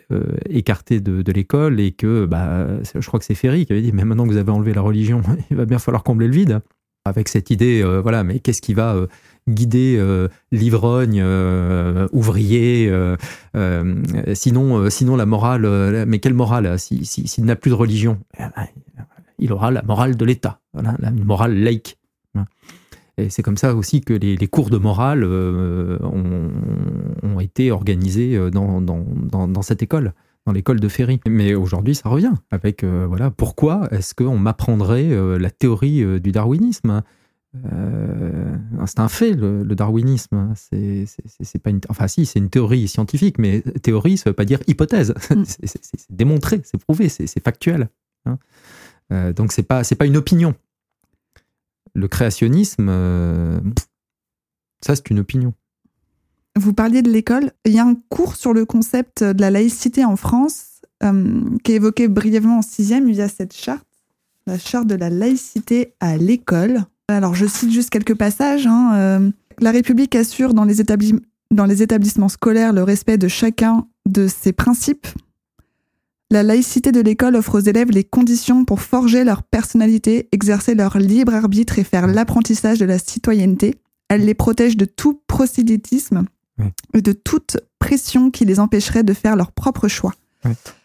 écarté 0.50 1.00
de, 1.00 1.22
de 1.22 1.32
l'école 1.32 1.80
et 1.80 1.92
que, 1.92 2.26
bah, 2.26 2.68
je 2.84 3.06
crois 3.08 3.20
que 3.20 3.26
c'est 3.26 3.36
Ferry 3.36 3.66
qui 3.66 3.74
avait 3.74 3.82
dit, 3.84 3.92
mais 3.94 4.04
maintenant 4.04 4.26
que 4.26 4.32
vous 4.32 4.38
avez 4.38 4.52
enlevé 4.52 4.74
la 4.74 4.82
religion, 4.82 5.22
il 5.52 5.58
va 5.58 5.66
bien 5.66 5.80
falloir 5.80 6.04
combler 6.04 6.28
le 6.28 6.34
vide. 6.34 6.60
Avec 7.06 7.30
cette 7.30 7.52
idée, 7.52 7.82
euh, 7.82 8.02
voilà, 8.02 8.26
mais 8.26 8.40
qu'est-ce 8.40 8.62
qui 8.62 8.74
va 8.74 8.94
euh, 8.96 9.08
guider 9.48 9.96
euh, 9.98 10.28
l'ivrogne 10.52 11.22
euh, 11.24 12.08
ouvrier 12.12 12.88
euh, 12.90 13.16
euh, 13.56 13.96
sinon, 14.34 14.90
sinon 14.90 15.16
la 15.16 15.26
morale, 15.26 16.06
mais 16.08 16.20
quelle 16.20 16.34
morale 16.34 16.78
si- 16.80 17.06
si- 17.06 17.28
S'il 17.28 17.46
n'a 17.46 17.56
plus 17.56 17.70
de 17.72 17.76
religion, 17.76 18.18
Eh 18.38 18.44
ben, 18.44 18.68
il 19.40 19.54
aura 19.54 19.72
la 19.72 19.84
morale 19.84 20.16
de 20.16 20.26
l'État, 20.26 20.60
la- 20.74 21.12
morale 21.12 21.56
laïque. 21.56 21.98
Et 23.20 23.32
c'est 23.32 23.42
comme 23.42 23.58
ça 23.58 23.74
aussi 23.74 24.02
que 24.02 24.14
les, 24.14 24.38
cours 24.48 24.70
de 24.70 24.78
morale 24.78 25.24
ont, 25.24 27.40
été 27.40 27.72
organisés 27.72 28.38
dans, 28.52 28.80
dans, 28.82 29.48
dans, 29.48 29.62
cette 29.64 29.82
école, 29.82 30.14
dans 30.46 30.52
l'école 30.52 30.80
de 30.80 30.88
Ferry. 30.88 31.20
Mais 31.28 31.56
aujourd'hui, 31.56 31.96
ça 31.96 32.10
revient 32.10 32.34
avec 32.52 32.84
voilà 32.84 33.32
pourquoi 33.32 33.88
est-ce 33.92 34.14
qu'on 34.14 34.38
m'apprendrait 34.38 35.10
la 35.40 35.50
théorie 35.50 36.20
du 36.20 36.32
darwinisme 36.32 37.02
Euh, 37.72 38.56
C'est 38.86 39.00
un 39.00 39.10
fait 39.10 39.34
le, 39.34 39.64
le 39.64 39.76
darwinisme. 39.76 40.54
C'est 40.56 41.06
c'est- 41.44 41.60
pas 41.60 41.70
une, 41.70 41.82
enfin 41.90 42.08
si, 42.08 42.26
c'est 42.26 42.40
une 42.40 42.50
théorie 42.50 42.88
scientifique, 42.88 43.38
mais 43.40 43.62
théorie, 43.82 44.18
ça 44.18 44.30
veut 44.30 44.34
pas 44.36 44.46
dire 44.46 44.60
hypothèse. 44.68 45.14
Mm. 45.30 45.44
C'est- 45.64 46.08
démontré, 46.12 46.62
c'est 46.64 46.78
prouvé, 46.78 47.10
c'est 47.10 47.44
factuel. 47.44 47.90
hein. 48.26 48.38
Euh, 49.14 49.32
donc 49.34 49.52
c'est 49.54 49.64
pas 49.64 49.84
c'est 49.84 49.96
pas 49.96 50.06
une 50.06 50.18
opinion. 50.18 50.54
Le 51.96 52.08
créationnisme, 52.08 52.88
euh, 52.90 53.60
ça 54.82 54.96
c'est 54.96 55.10
une 55.10 55.20
opinion. 55.20 55.54
Vous 56.58 56.74
parliez 56.74 57.02
de 57.02 57.10
l'école. 57.12 57.52
Il 57.66 57.74
y 57.74 57.80
a 57.80 57.86
un 57.86 57.96
cours 58.10 58.36
sur 58.36 58.54
le 58.54 58.66
concept 58.66 59.24
de 59.24 59.42
la 59.42 59.52
laïcité 59.52 60.04
en 60.06 60.16
France 60.16 60.82
qui 61.64 61.72
est 61.72 61.76
évoqué 61.76 62.08
brièvement 62.08 62.58
en 62.60 62.62
sixième. 62.64 63.08
Il 63.10 63.16
y 63.16 63.22
a 63.22 63.30
cette 63.30 63.54
charte, 63.56 63.86
la 64.48 64.58
charte 64.58 64.88
de 64.88 64.96
la 64.96 65.10
laïcité 65.12 65.94
à 66.00 66.18
l'école. 66.18 66.84
Alors, 67.08 67.36
je 67.36 67.46
cite 67.46 67.72
juste 67.72 67.90
quelques 67.90 68.16
passages. 68.16 68.68
hein, 68.68 68.92
euh, 68.96 69.32
la 69.60 69.72
République 69.72 70.16
assure 70.16 70.54
dans 70.54 70.66
les, 70.66 70.82
établis- 70.82 71.20
dans 71.52 71.66
les 71.66 71.82
établissements 71.82 72.30
scolaires 72.30 72.74
le 72.74 72.84
respect 72.84 73.18
de 73.18 73.28
chacun 73.28 73.88
de 74.08 74.28
ses 74.28 74.52
principes. 74.54 75.08
La 76.30 76.44
laïcité 76.44 76.92
de 76.92 77.00
l'école 77.00 77.38
offre 77.38 77.56
aux 77.56 77.62
élèves 77.62 77.90
les 77.92 78.04
conditions 78.04 78.66
pour 78.66 78.82
forger 78.82 79.24
leur 79.24 79.44
personnalité, 79.44 80.28
exercer 80.34 80.76
leur 80.76 80.98
libre 80.98 81.34
arbitre 81.34 81.80
et 81.80 81.86
faire 81.86 82.06
l'apprentissage 82.08 82.80
de 82.80 82.86
la 82.86 83.00
citoyenneté. 83.00 83.76
Elle 84.10 84.26
les 84.26 84.34
protège 84.34 84.76
de 84.76 84.84
tout 84.86 85.22
prosélytisme 85.28 86.26
et 86.94 87.02
de 87.02 87.12
toute 87.14 87.58
pression 87.80 88.32
qui 88.32 88.44
les 88.44 88.60
empêcherait 88.60 89.04
de 89.04 89.14
faire 89.14 89.36
leur 89.38 89.52
propre 89.54 89.88
choix. 89.88 90.14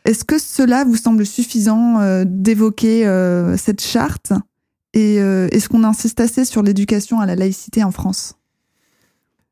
Est-ce 0.05 0.25
que 0.25 0.39
cela 0.39 0.85
vous 0.85 0.97
semble 0.97 1.27
suffisant 1.27 2.01
euh, 2.01 2.25
d'évoquer 2.27 3.07
euh, 3.07 3.57
cette 3.57 3.81
charte? 3.81 4.33
Et 4.95 5.21
euh, 5.21 5.49
est-ce 5.51 5.69
qu'on 5.69 5.85
insiste 5.85 6.21
assez 6.21 6.45
sur 6.45 6.63
l'éducation 6.63 7.21
à 7.21 7.27
la 7.27 7.35
laïcité 7.35 7.83
en 7.83 7.91
France? 7.91 8.37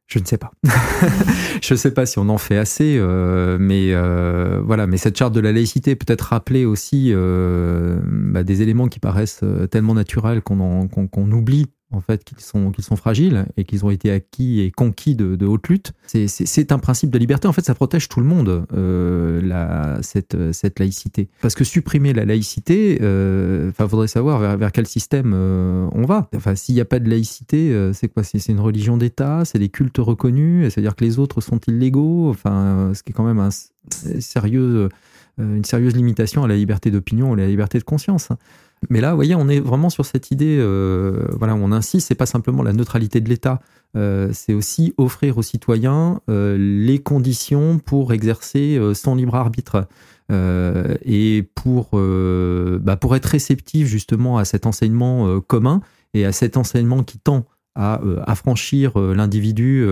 Je 0.06 0.18
ne 0.18 0.24
sais 0.24 0.38
pas. 0.38 0.50
je 1.62 1.74
ne 1.74 1.78
sais 1.78 1.92
pas 1.92 2.04
si 2.04 2.18
on 2.18 2.28
en 2.28 2.38
fait 2.38 2.58
assez, 2.58 2.96
euh, 2.98 3.56
mais 3.60 3.92
euh, 3.92 4.60
voilà. 4.64 4.86
Mais 4.86 4.96
cette 4.96 5.16
charte 5.16 5.32
de 5.32 5.40
la 5.40 5.52
laïcité 5.52 5.94
peut 5.94 6.12
être 6.12 6.22
rappeler 6.22 6.64
aussi 6.64 7.12
bah, 7.14 8.42
des 8.42 8.62
éléments 8.62 8.88
qui 8.88 8.98
paraissent 8.98 9.44
tellement 9.70 9.94
naturels 9.94 10.42
qu'on 10.42 11.32
oublie 11.32 11.66
en 11.92 12.00
fait 12.00 12.24
qu'ils 12.24 12.40
sont, 12.40 12.72
sont 12.78 12.96
fragiles 12.96 13.46
et 13.56 13.64
qu'ils 13.64 13.84
ont 13.84 13.90
été 13.90 14.10
acquis 14.10 14.60
et 14.60 14.70
conquis 14.70 15.14
de, 15.14 15.46
haute 15.46 15.68
lutte. 15.68 15.92
C'est 16.06 16.72
un 16.72 16.78
principe 16.78 17.10
de 17.10 17.18
liberté. 17.18 17.48
En 17.48 17.52
fait, 17.52 17.64
ça 17.64 17.74
protège 17.74 18.08
tout 18.08 18.20
le 18.20 18.26
monde, 18.26 18.66
euh, 18.72 19.40
la, 19.42 19.98
cette, 20.02 20.52
cette 20.52 20.78
laïcité. 20.78 21.28
Parce 21.40 21.54
que 21.54 21.64
supprimer 21.64 22.12
la 22.12 22.24
laïcité, 22.24 22.98
euh, 23.02 23.70
enfin, 23.70 23.88
faudrait 23.88 24.08
savoir 24.08 24.38
vers, 24.38 24.56
vers 24.56 24.72
quel 24.72 24.86
système 24.86 25.32
euh, 25.34 25.88
on 25.92 26.04
va. 26.04 26.28
Enfin, 26.34 26.54
s'il 26.54 26.74
n'y 26.74 26.80
a 26.80 26.84
pas 26.84 26.98
de 26.98 27.08
laïcité, 27.08 27.90
c'est 27.92 28.08
quoi? 28.08 28.22
C'est 28.22 28.46
une 28.48 28.60
religion 28.60 28.96
d'État, 28.96 29.44
c'est 29.44 29.58
des 29.58 29.68
cultes 29.68 29.98
reconnus, 29.98 30.72
c'est-à-dire 30.72 30.94
que 30.94 31.04
les 31.04 31.18
autres 31.18 31.40
sont 31.40 31.58
illégaux? 31.66 32.30
Enfin, 32.30 32.92
ce 32.94 33.02
qui 33.02 33.10
est 33.10 33.14
quand 33.14 33.24
même 33.24 33.40
une 35.38 35.64
sérieuse 35.64 35.96
limitation 35.96 36.44
à 36.44 36.48
la 36.48 36.56
liberté 36.56 36.90
d'opinion 36.90 37.30
ou 37.30 37.34
à 37.34 37.36
la 37.36 37.46
liberté 37.46 37.78
de 37.78 37.84
conscience. 37.84 38.28
Mais 38.88 39.00
là, 39.00 39.10
vous 39.10 39.16
voyez, 39.16 39.34
on 39.34 39.48
est 39.48 39.60
vraiment 39.60 39.90
sur 39.90 40.06
cette 40.06 40.30
idée, 40.30 40.56
euh, 40.58 41.26
voilà, 41.38 41.54
on 41.54 41.70
insiste, 41.70 42.08
c'est 42.08 42.14
pas 42.14 42.26
simplement 42.26 42.62
la 42.62 42.72
neutralité 42.72 43.20
de 43.20 43.28
l'État, 43.28 43.60
euh, 43.94 44.30
c'est 44.32 44.54
aussi 44.54 44.94
offrir 44.96 45.36
aux 45.36 45.42
citoyens 45.42 46.20
euh, 46.30 46.56
les 46.58 46.98
conditions 46.98 47.78
pour 47.78 48.12
exercer 48.14 48.80
son 48.94 49.14
libre 49.16 49.34
arbitre 49.34 49.86
et 50.32 51.50
pour, 51.56 51.90
bah, 51.92 52.96
pour 52.96 53.16
être 53.16 53.26
réceptif 53.26 53.88
justement 53.88 54.38
à 54.38 54.44
cet 54.44 54.64
enseignement 54.64 55.40
commun 55.40 55.80
et 56.14 56.24
à 56.24 56.30
cet 56.30 56.56
enseignement 56.56 57.02
qui 57.02 57.18
tend 57.18 57.46
à 57.74 58.00
affranchir 58.26 58.96
l'individu 58.96 59.84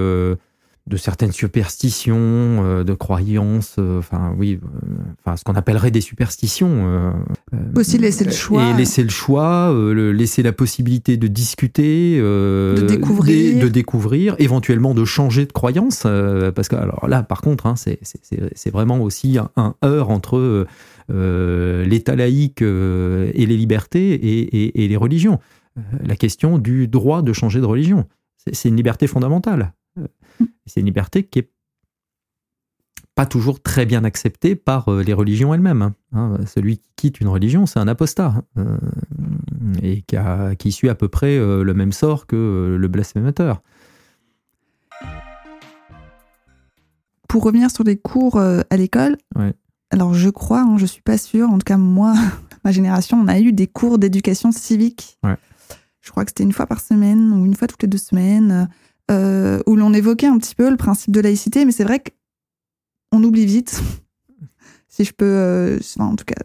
de 0.88 0.96
certaines 0.96 1.32
superstitions, 1.32 2.16
euh, 2.18 2.84
de 2.84 2.94
croyances, 2.94 3.76
euh, 3.78 3.98
enfin 3.98 4.34
oui, 4.38 4.58
euh, 4.62 4.68
enfin 5.20 5.36
ce 5.36 5.44
qu'on 5.44 5.54
appellerait 5.54 5.90
des 5.90 6.00
superstitions. 6.00 7.14
Aussi 7.76 7.98
laisser 7.98 8.24
le 8.24 8.32
choix. 8.32 8.70
Et 8.70 8.74
laisser 8.74 9.02
le 9.02 9.10
choix, 9.10 9.70
le, 9.72 10.12
laisser 10.12 10.42
la 10.42 10.52
possibilité 10.52 11.16
de 11.16 11.28
discuter, 11.28 12.18
de 12.18 12.84
découvrir, 12.86 13.56
de, 13.56 13.62
de, 13.62 13.68
découvrir, 13.68 14.34
éventuellement 14.38 14.94
de 14.94 15.04
changer 15.04 15.46
de 15.46 15.52
croyance, 15.52 16.06
parce 16.54 16.68
que 16.68 16.76
alors 16.76 17.06
là, 17.08 17.22
par 17.22 17.42
contre, 17.42 17.66
hein, 17.66 17.74
c'est 17.76 18.70
vraiment 18.70 19.00
aussi 19.00 19.38
un, 19.38 19.50
un 19.56 19.74
heurt 19.84 20.10
entre 20.10 20.66
l'État 21.08 22.16
laïque 22.16 22.62
et 22.62 23.46
les 23.46 23.56
libertés 23.56 24.12
et, 24.14 24.64
et, 24.64 24.84
et 24.84 24.88
les 24.88 24.96
religions. 24.96 25.38
La 26.04 26.16
question 26.16 26.58
du 26.58 26.88
droit 26.88 27.22
de 27.22 27.32
changer 27.32 27.60
de 27.60 27.66
religion, 27.66 28.06
c'est 28.52 28.68
une 28.68 28.76
liberté 28.76 29.06
fondamentale. 29.06 29.72
C'est 30.66 30.80
une 30.80 30.86
liberté 30.86 31.24
qui 31.24 31.40
est 31.40 31.50
pas 33.18 33.26
toujours 33.26 33.60
très 33.60 33.84
bien 33.84 34.04
acceptée 34.04 34.54
par 34.54 34.92
euh, 34.92 35.02
les 35.02 35.12
religions 35.12 35.52
elles-mêmes. 35.52 35.82
Hein. 35.82 35.94
Hein, 36.12 36.36
celui 36.46 36.78
qui 36.78 36.88
quitte 36.94 37.20
une 37.20 37.26
religion, 37.26 37.66
c'est 37.66 37.80
un 37.80 37.88
apostat 37.88 38.44
euh, 38.58 38.78
et 39.82 40.02
qui, 40.02 40.16
a, 40.16 40.54
qui, 40.54 40.70
suit 40.70 40.88
à 40.88 40.94
peu 40.94 41.08
près 41.08 41.36
euh, 41.36 41.64
le 41.64 41.74
même 41.74 41.90
sort 41.90 42.28
que 42.28 42.76
le 42.78 42.86
blasphémateur. 42.86 43.60
Pour 47.28 47.42
revenir 47.42 47.72
sur 47.72 47.82
les 47.82 47.96
cours 47.96 48.38
à 48.38 48.76
l'école, 48.76 49.16
ouais. 49.34 49.52
alors 49.90 50.14
je 50.14 50.30
crois, 50.30 50.60
hein, 50.60 50.76
je 50.78 50.86
suis 50.86 51.02
pas 51.02 51.18
sûre, 51.18 51.50
en 51.50 51.58
tout 51.58 51.64
cas 51.64 51.76
moi, 51.76 52.14
ma 52.64 52.70
génération, 52.70 53.18
on 53.20 53.26
a 53.26 53.40
eu 53.40 53.52
des 53.52 53.66
cours 53.66 53.98
d'éducation 53.98 54.52
civique. 54.52 55.18
Ouais. 55.24 55.36
Je 56.02 56.12
crois 56.12 56.24
que 56.24 56.30
c'était 56.30 56.44
une 56.44 56.52
fois 56.52 56.66
par 56.66 56.80
semaine 56.80 57.32
ou 57.32 57.44
une 57.44 57.56
fois 57.56 57.66
toutes 57.66 57.82
les 57.82 57.88
deux 57.88 57.98
semaines 57.98 58.68
euh, 59.10 59.60
où 59.66 59.76
l'on 59.76 59.92
évoquait 59.92 60.26
un 60.26 60.38
petit 60.38 60.54
peu 60.54 60.70
le 60.70 60.76
principe 60.76 61.12
de 61.12 61.20
laïcité, 61.20 61.64
mais 61.64 61.72
c'est 61.72 61.84
vrai 61.84 62.02
qu'on 63.10 63.22
oublie 63.22 63.46
vite. 63.46 63.80
si 64.88 65.04
je 65.04 65.12
peux, 65.12 65.24
euh, 65.24 65.78
enfin, 65.96 66.06
en 66.06 66.16
tout 66.16 66.24
cas, 66.24 66.42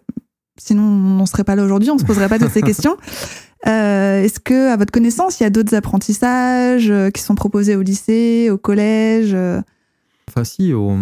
sinon 0.57 0.83
on 0.83 1.17
n'en 1.17 1.25
serait 1.25 1.43
pas 1.43 1.55
là 1.55 1.63
aujourd'hui, 1.63 1.91
on 1.91 1.97
se 1.97 2.05
poserait 2.05 2.29
pas 2.29 2.39
toutes 2.39 2.51
ces 2.51 2.61
questions. 2.63 2.97
Euh, 3.67 4.23
Est-ce 4.23 4.39
que, 4.39 4.69
à 4.69 4.77
votre 4.77 4.91
connaissance, 4.91 5.39
il 5.39 5.43
y 5.43 5.45
a 5.45 5.49
d'autres 5.49 5.75
apprentissages 5.75 6.91
qui 7.13 7.21
sont 7.21 7.35
proposés 7.35 7.75
au 7.75 7.81
lycée, 7.81 8.49
au 8.49 8.57
collège 8.57 9.35
Enfin, 10.29 10.43
si, 10.45 10.73
au, 10.73 10.97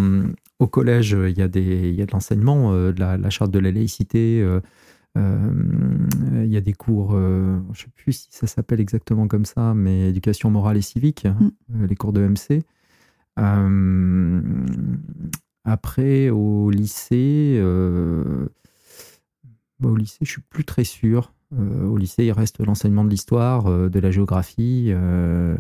au, 0.60 0.68
collège, 0.68 1.12
il 1.12 1.38
y 1.38 1.42
a, 1.42 1.48
des, 1.48 1.90
il 1.90 1.96
y 1.96 2.02
a 2.02 2.06
de 2.06 2.12
l'enseignement, 2.12 2.72
la, 2.74 3.18
la, 3.18 3.30
charte 3.30 3.52
de 3.52 3.60
la 3.60 3.72
laïcité. 3.72 4.44
Euh, 5.18 5.54
il 6.44 6.52
y 6.52 6.58
a 6.58 6.62
des 6.62 6.74
cours, 6.74 7.12
euh, 7.14 7.60
je 7.74 7.82
ne 7.82 7.86
sais 7.86 7.92
plus 7.96 8.14
si 8.14 8.28
ça 8.32 8.48
s'appelle 8.48 8.80
exactement 8.80 9.28
comme 9.28 9.46
ça, 9.46 9.74
mais 9.74 10.10
éducation 10.10 10.50
morale 10.50 10.78
et 10.78 10.82
civique, 10.82 11.26
mm. 11.26 11.86
les 11.86 11.96
cours 11.96 12.14
de 12.14 12.22
MC. 12.22 12.64
après, 15.66 16.30
au 16.30 16.70
lycée, 16.70 17.60
bah, 19.80 19.90
au 19.90 19.96
lycée, 19.96 20.20
je 20.22 20.32
suis 20.32 20.42
plus 20.42 20.64
très 20.64 20.84
sûr. 20.84 21.34
Euh, 21.60 21.86
au 21.86 21.98
lycée, 21.98 22.24
il 22.24 22.32
reste 22.32 22.64
l'enseignement 22.64 23.04
de 23.04 23.10
l'histoire, 23.10 23.68
euh, 23.68 23.90
de 23.90 24.00
la 24.00 24.10
géographie, 24.10 24.86
euh, 24.90 25.56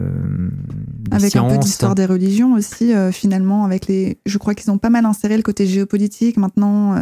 avec 1.12 1.32
sciences. 1.32 1.52
un 1.52 1.56
peu 1.56 1.62
d'histoire 1.62 1.96
des 1.96 2.06
religions 2.06 2.54
aussi. 2.54 2.94
finalement, 3.12 3.66
avec 3.66 3.88
les, 3.88 4.20
je 4.26 4.38
crois 4.38 4.56
qu'ils 4.56 4.72
ont 4.72 4.78
pas 4.78 4.90
mal 4.90 5.06
inséré 5.06 5.36
le 5.36 5.44
côté 5.44 5.66
géopolitique 5.66 6.38
maintenant. 6.38 6.96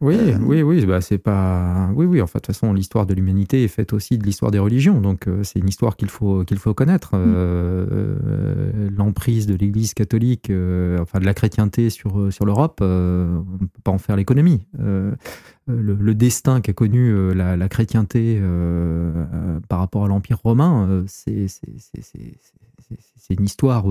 Oui, 0.00 0.16
euh... 0.16 0.38
oui, 0.40 0.62
oui, 0.62 0.86
bah 0.86 1.00
c'est 1.00 1.18
pas. 1.18 1.90
Oui, 1.94 2.06
oui. 2.06 2.22
En 2.22 2.26
fait, 2.26 2.38
de 2.38 2.42
toute 2.42 2.54
façon, 2.54 2.72
l'histoire 2.72 3.04
de 3.04 3.14
l'humanité 3.14 3.64
est 3.64 3.68
faite 3.68 3.92
aussi 3.92 4.16
de 4.16 4.24
l'histoire 4.24 4.50
des 4.50 4.58
religions, 4.58 5.00
donc 5.00 5.26
euh, 5.26 5.42
c'est 5.42 5.58
une 5.58 5.68
histoire 5.68 5.96
qu'il 5.96 6.08
faut 6.08 6.44
qu'il 6.44 6.58
faut 6.58 6.72
connaître. 6.74 7.16
Mm. 7.16 7.34
Euh, 7.36 8.88
L'emprise 8.96 9.46
de 9.46 9.54
l'Église 9.54 9.94
catholique, 9.94 10.52
enfin 11.00 11.18
de 11.18 11.24
la 11.24 11.34
chrétienté 11.34 11.90
sur 11.90 12.32
sur 12.32 12.44
l'Europe, 12.44 12.78
on 12.80 12.84
ne 12.84 13.66
peut 13.66 13.82
pas 13.82 13.90
en 13.90 13.98
faire 13.98 14.16
l'économie. 14.16 14.66
Le, 14.78 15.16
le, 15.66 16.14
destin 16.14 16.60
qu'a 16.62 16.72
connu 16.72 17.34
la, 17.34 17.56
la, 17.56 17.68
chrétienté 17.68 18.40
par 19.68 19.80
rapport 19.80 20.04
à 20.04 20.08
l'Empire 20.08 20.38
romain, 20.42 21.04
c'est 21.06 21.46
c'est 21.48 23.34
une 23.34 23.44
histoire 23.44 23.86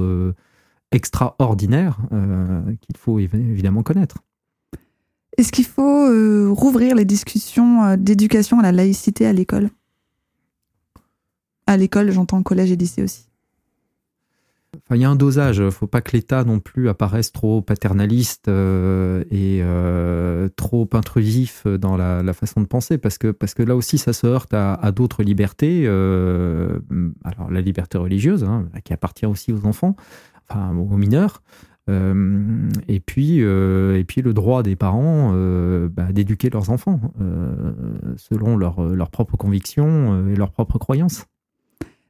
extraordinaire 0.92 1.98
qu'il 2.82 2.98
faut 2.98 3.20
évidemment 3.20 3.84
connaître. 3.84 4.18
Est-ce 5.38 5.52
qu'il 5.52 5.66
faut 5.66 6.10
euh, 6.10 6.50
rouvrir 6.50 6.96
les 6.96 7.06
discussions 7.06 7.84
euh, 7.84 7.96
d'éducation 7.96 8.60
à 8.60 8.64
la 8.64 8.72
laïcité 8.72 9.28
à 9.28 9.34
l'école? 9.34 9.70
À 11.68 11.78
l'école, 11.78 12.10
j'entends 12.12 12.42
collège 12.42 12.72
et 12.72 12.76
lycée 12.76 13.04
aussi. 13.04 13.30
Enfin, 14.74 14.96
il 14.96 15.02
y 15.02 15.06
a 15.06 15.10
un 15.10 15.16
dosage. 15.16 15.58
Il 15.58 15.66
ne 15.66 15.70
faut 15.70 15.86
pas 15.86 16.02
que 16.02 16.14
l'État 16.14 16.44
non 16.44 16.60
plus 16.60 16.90
apparaisse 16.90 17.32
trop 17.32 17.62
paternaliste 17.62 18.48
euh, 18.48 19.24
et 19.30 19.62
trop 20.56 20.90
intrusif 20.94 21.68
dans 21.68 21.98
la, 21.98 22.34
façon 22.34 22.62
de 22.62 22.66
penser, 22.66 22.98
parce 22.98 23.18
que, 23.18 23.30
parce 23.30 23.54
que 23.54 23.64
là 23.64 23.76
aussi, 23.76 23.98
ça 23.98 24.14
se 24.14 24.26
heurte 24.26 24.54
à, 24.54 24.92
d'autres 24.92 25.24
libertés. 25.24 25.88
Alors, 25.88 27.52
la 27.52 27.62
liberté 27.62 27.98
religieuse, 27.98 28.44
hein, 28.44 28.68
qui 28.84 28.94
appartient 28.94 29.26
aussi 29.26 29.52
aux 29.52 29.66
enfants, 29.66 29.96
enfin 30.50 30.76
aux 30.76 30.98
mineurs. 30.98 31.42
Euh, 31.90 32.70
et 32.88 33.00
puis, 33.00 33.38
euh, 33.42 33.98
et 33.98 34.04
puis 34.04 34.22
le 34.22 34.34
droit 34.34 34.62
des 34.62 34.76
parents 34.76 35.32
euh, 35.34 35.88
bah, 35.90 36.12
d'éduquer 36.12 36.50
leurs 36.50 36.70
enfants 36.70 37.00
selon 38.18 38.58
leurs 38.58 38.82
leur 38.82 39.10
propres 39.10 39.38
convictions 39.38 40.28
et 40.30 40.36
leurs 40.36 40.52
propres 40.52 40.78
croyances. 40.78 41.26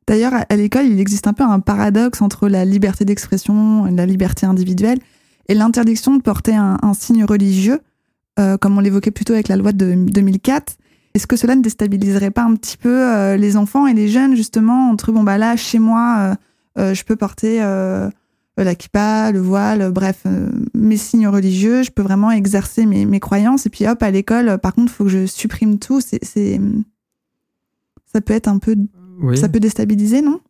D'ailleurs, 0.07 0.33
à 0.49 0.55
l'école, 0.55 0.85
il 0.85 0.99
existe 0.99 1.27
un 1.27 1.33
peu 1.33 1.43
un 1.43 1.59
paradoxe 1.59 2.21
entre 2.21 2.47
la 2.47 2.63
liberté 2.63 3.03
d'expression, 3.03 3.85
la 3.85 4.05
liberté 4.05 4.45
individuelle 4.45 4.99
et 5.49 5.53
l'interdiction 5.53 6.15
de 6.15 6.21
porter 6.21 6.55
un, 6.55 6.77
un 6.81 6.93
signe 6.93 7.25
religieux, 7.25 7.81
comme 8.37 8.77
on 8.77 8.79
l'évoquait 8.79 9.11
plutôt 9.11 9.33
avec 9.33 9.49
la 9.49 9.57
loi 9.57 9.73
de 9.73 9.95
2004. 9.95 10.77
Est-ce 11.13 11.27
que 11.27 11.35
cela 11.35 11.55
ne 11.55 11.61
déstabiliserait 11.61 12.31
pas 12.31 12.43
un 12.43 12.55
petit 12.55 12.77
peu 12.77 13.35
les 13.35 13.57
enfants 13.57 13.85
et 13.85 13.93
les 13.93 14.07
jeunes, 14.07 14.35
justement, 14.35 14.89
entre, 14.91 15.11
bon, 15.11 15.23
bah 15.23 15.37
là, 15.37 15.57
chez 15.57 15.79
moi, 15.79 16.37
je 16.77 17.03
peux 17.03 17.17
porter 17.17 17.61
la 18.63 18.75
kippa, 18.75 19.31
le 19.31 19.39
voile, 19.39 19.91
bref, 19.91 20.23
euh, 20.25 20.49
mes 20.73 20.97
signes 20.97 21.27
religieux, 21.27 21.83
je 21.83 21.91
peux 21.91 22.01
vraiment 22.01 22.31
exercer 22.31 22.85
mes, 22.85 23.05
mes 23.05 23.19
croyances. 23.19 23.65
Et 23.65 23.69
puis 23.69 23.87
hop, 23.87 24.01
à 24.01 24.11
l'école, 24.11 24.57
par 24.59 24.73
contre, 24.73 24.91
il 24.91 24.95
faut 24.95 25.03
que 25.05 25.09
je 25.09 25.25
supprime 25.25 25.79
tout. 25.79 26.01
C'est, 26.01 26.23
c'est, 26.23 26.59
ça 28.05 28.21
peut 28.21 28.33
être 28.33 28.47
un 28.47 28.59
peu, 28.59 28.75
oui. 29.21 29.37
ça 29.37 29.49
peut 29.49 29.59
déstabiliser, 29.59 30.21
non? 30.21 30.41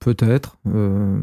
Peut-être, 0.00 0.58
euh, 0.66 1.20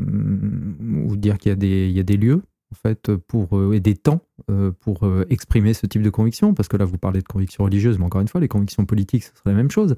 ou 1.06 1.16
dire 1.16 1.38
qu'il 1.38 1.50
y 1.50 1.54
a 1.54 1.56
des, 1.56 1.88
il 1.88 1.98
y 1.98 2.00
a 2.00 2.04
des 2.04 2.18
lieux 2.18 2.42
en 2.72 2.76
fait 2.76 3.16
pour 3.16 3.58
euh, 3.58 3.74
et 3.74 3.80
des 3.80 3.96
temps 3.96 4.22
euh, 4.50 4.72
pour 4.72 5.06
euh, 5.06 5.26
exprimer 5.30 5.74
ce 5.74 5.86
type 5.86 6.02
de 6.02 6.10
conviction, 6.10 6.54
parce 6.54 6.68
que 6.68 6.78
là 6.78 6.86
vous 6.86 6.98
parlez 6.98 7.22
de 7.22 7.28
conviction 7.28 7.64
religieuse, 7.64 8.00
mais 8.00 8.06
encore 8.06 8.22
une 8.22 8.28
fois, 8.28 8.42
les 8.42 8.48
convictions 8.48 8.86
politiques, 8.86 9.24
ce 9.24 9.32
serait 9.36 9.52
la 9.52 9.56
même 9.56 9.72
chose. 9.72 9.96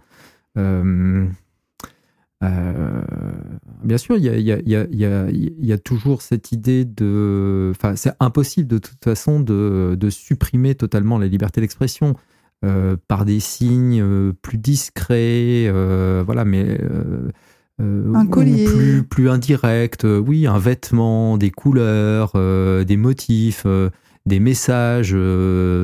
Euh, 2.43 3.01
bien 3.83 3.97
sûr, 3.97 4.17
il 4.17 4.23
y 4.23 4.29
a, 4.29 4.38
y, 4.38 4.51
a, 4.51 4.59
y, 4.62 4.75
a, 5.05 5.29
y 5.31 5.71
a, 5.71 5.77
toujours 5.77 6.21
cette 6.21 6.51
idée 6.51 6.83
de... 6.83 7.71
Enfin, 7.75 7.95
c'est 7.95 8.13
impossible 8.19 8.67
de 8.67 8.79
toute 8.79 9.03
façon 9.03 9.39
de, 9.39 9.95
de 9.97 10.09
supprimer 10.09 10.75
totalement 10.75 11.17
la 11.17 11.27
liberté 11.27 11.62
d'expression 11.62 12.15
euh, 12.63 12.95
par 13.09 13.25
des 13.25 13.41
signes 13.41 14.01
euh, 14.01 14.31
plus 14.41 14.57
discrets, 14.57 15.67
euh, 15.67 16.23
voilà, 16.25 16.45
mais... 16.45 16.79
Un 17.79 18.25
collier. 18.27 18.63
Plus, 18.63 19.03
plus 19.03 19.29
indirect, 19.29 20.05
oui, 20.05 20.47
un 20.47 20.59
vêtement, 20.59 21.38
des 21.38 21.50
couleurs, 21.50 22.31
des 22.85 22.97
motifs 22.97 23.67
des 24.25 24.39
messages 24.39 25.17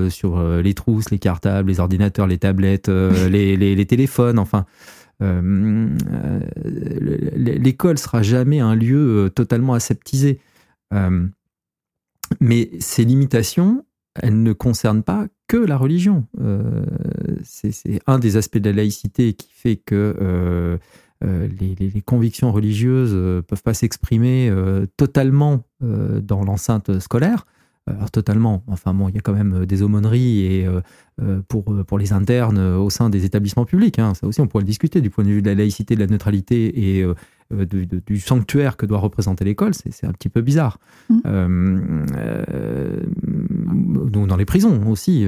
sur 0.09 0.41
les 0.63 0.73
trousses, 0.73 1.09
les 1.09 1.19
cartables, 1.19 1.67
les 1.67 1.81
ordinateurs, 1.81 2.27
les 2.27 2.37
tablettes, 2.37 2.87
les, 3.29 3.57
les, 3.57 3.75
les, 3.75 3.85
téléphones, 3.85 4.39
enfin, 4.39 4.65
l'école 7.35 7.97
sera 7.97 8.21
jamais 8.21 8.59
un 8.59 8.75
lieu 8.75 9.31
totalement 9.35 9.73
aseptisé. 9.73 10.39
mais 12.39 12.69
ces 12.79 13.03
limitations, 13.03 13.85
elles 14.15 14.41
ne 14.41 14.53
concernent 14.53 15.03
pas 15.03 15.27
que 15.47 15.57
la 15.57 15.77
religion. 15.77 16.25
c'est 17.43 18.01
un 18.07 18.19
des 18.19 18.37
aspects 18.37 18.57
de 18.57 18.69
la 18.69 18.77
laïcité 18.77 19.33
qui 19.33 19.49
fait 19.51 19.75
que 19.75 20.79
les, 21.21 21.75
les, 21.75 22.01
convictions 22.01 22.51
religieuses 22.51 23.43
peuvent 23.47 23.63
pas 23.63 23.73
s'exprimer 23.73 24.53
totalement 24.95 25.63
dans 25.81 26.43
l'enceinte 26.43 26.99
scolaire. 26.99 27.45
Alors, 27.89 28.11
totalement. 28.11 28.63
Enfin 28.67 28.93
bon, 28.93 29.09
il 29.09 29.15
y 29.15 29.17
a 29.17 29.21
quand 29.21 29.33
même 29.33 29.65
des 29.65 29.81
aumôneries 29.81 30.45
et 30.45 30.67
euh, 31.21 31.41
pour, 31.47 31.73
euh, 31.73 31.97
les 31.97 32.13
internes 32.13 32.59
euh, 32.59 32.77
au 32.77 32.89
sein 32.89 33.09
des 33.09 33.25
établissements 33.25 33.65
publics. 33.65 33.99
Hein. 33.99 34.13
Ça 34.13 34.25
aussi, 34.25 34.39
on 34.39 34.47
pourrait 34.47 34.63
le 34.63 34.67
discuter 34.67 35.01
du 35.01 35.09
point 35.09 35.23
de 35.23 35.29
vue 35.29 35.41
de 35.41 35.49
la 35.49 35.55
laïcité, 35.55 35.95
de 35.95 35.99
la 35.99 36.07
neutralité 36.07 36.97
et 36.99 37.05
du 37.51 38.19
sanctuaire 38.19 38.77
que 38.77 38.85
doit 38.85 38.99
représenter 38.99 39.43
l'école. 39.45 39.73
C'est 39.73 40.05
un 40.05 40.11
petit 40.11 40.29
peu 40.29 40.41
bizarre. 40.41 40.77
Mmh. 41.09 41.21
dans 44.27 44.37
les 44.37 44.45
prisons 44.45 44.87
aussi, 44.89 45.25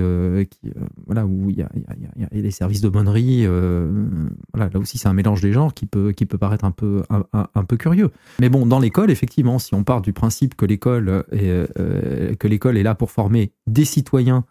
qui, 0.50 0.72
voilà, 1.06 1.26
où 1.26 1.50
il 1.50 1.58
y 1.58 1.62
a, 1.62 1.70
y, 1.76 1.86
a, 1.88 2.22
y 2.34 2.40
a, 2.40 2.42
des 2.42 2.52
services 2.52 2.82
d'aumônerie. 2.82 3.48
voilà, 3.48 4.70
là 4.72 4.80
aussi, 4.80 4.98
c'est 4.98 5.08
un 5.08 5.14
mélange 5.14 5.42
des 5.42 5.52
genres 5.52 5.74
qui 5.74 5.86
peut, 5.86 6.12
qui 6.12 6.26
peut 6.26 6.38
paraître 6.38 6.66
un 6.66 6.72
peu, 6.72 7.04
un, 7.10 7.24
un, 7.34 7.64
peu 7.64 7.78
curieux. 7.78 8.12
Mais 8.40 8.50
bon, 8.50 8.66
dans 8.66 8.80
l'école, 8.80 9.12
effectivement, 9.12 9.60
si 9.60 9.74
on 9.74 9.84
part 9.84 10.02
du 10.02 10.14
principe 10.14 10.56
que 10.56 10.66
l'école 10.66 11.24
est, 11.32 12.38
que 12.38 12.48
l'école 12.48 12.78
est 12.78 12.84
là 12.84 12.96
pour 12.96 13.12
former 13.12 13.52
des 13.68 13.86
citoyens 13.86 14.46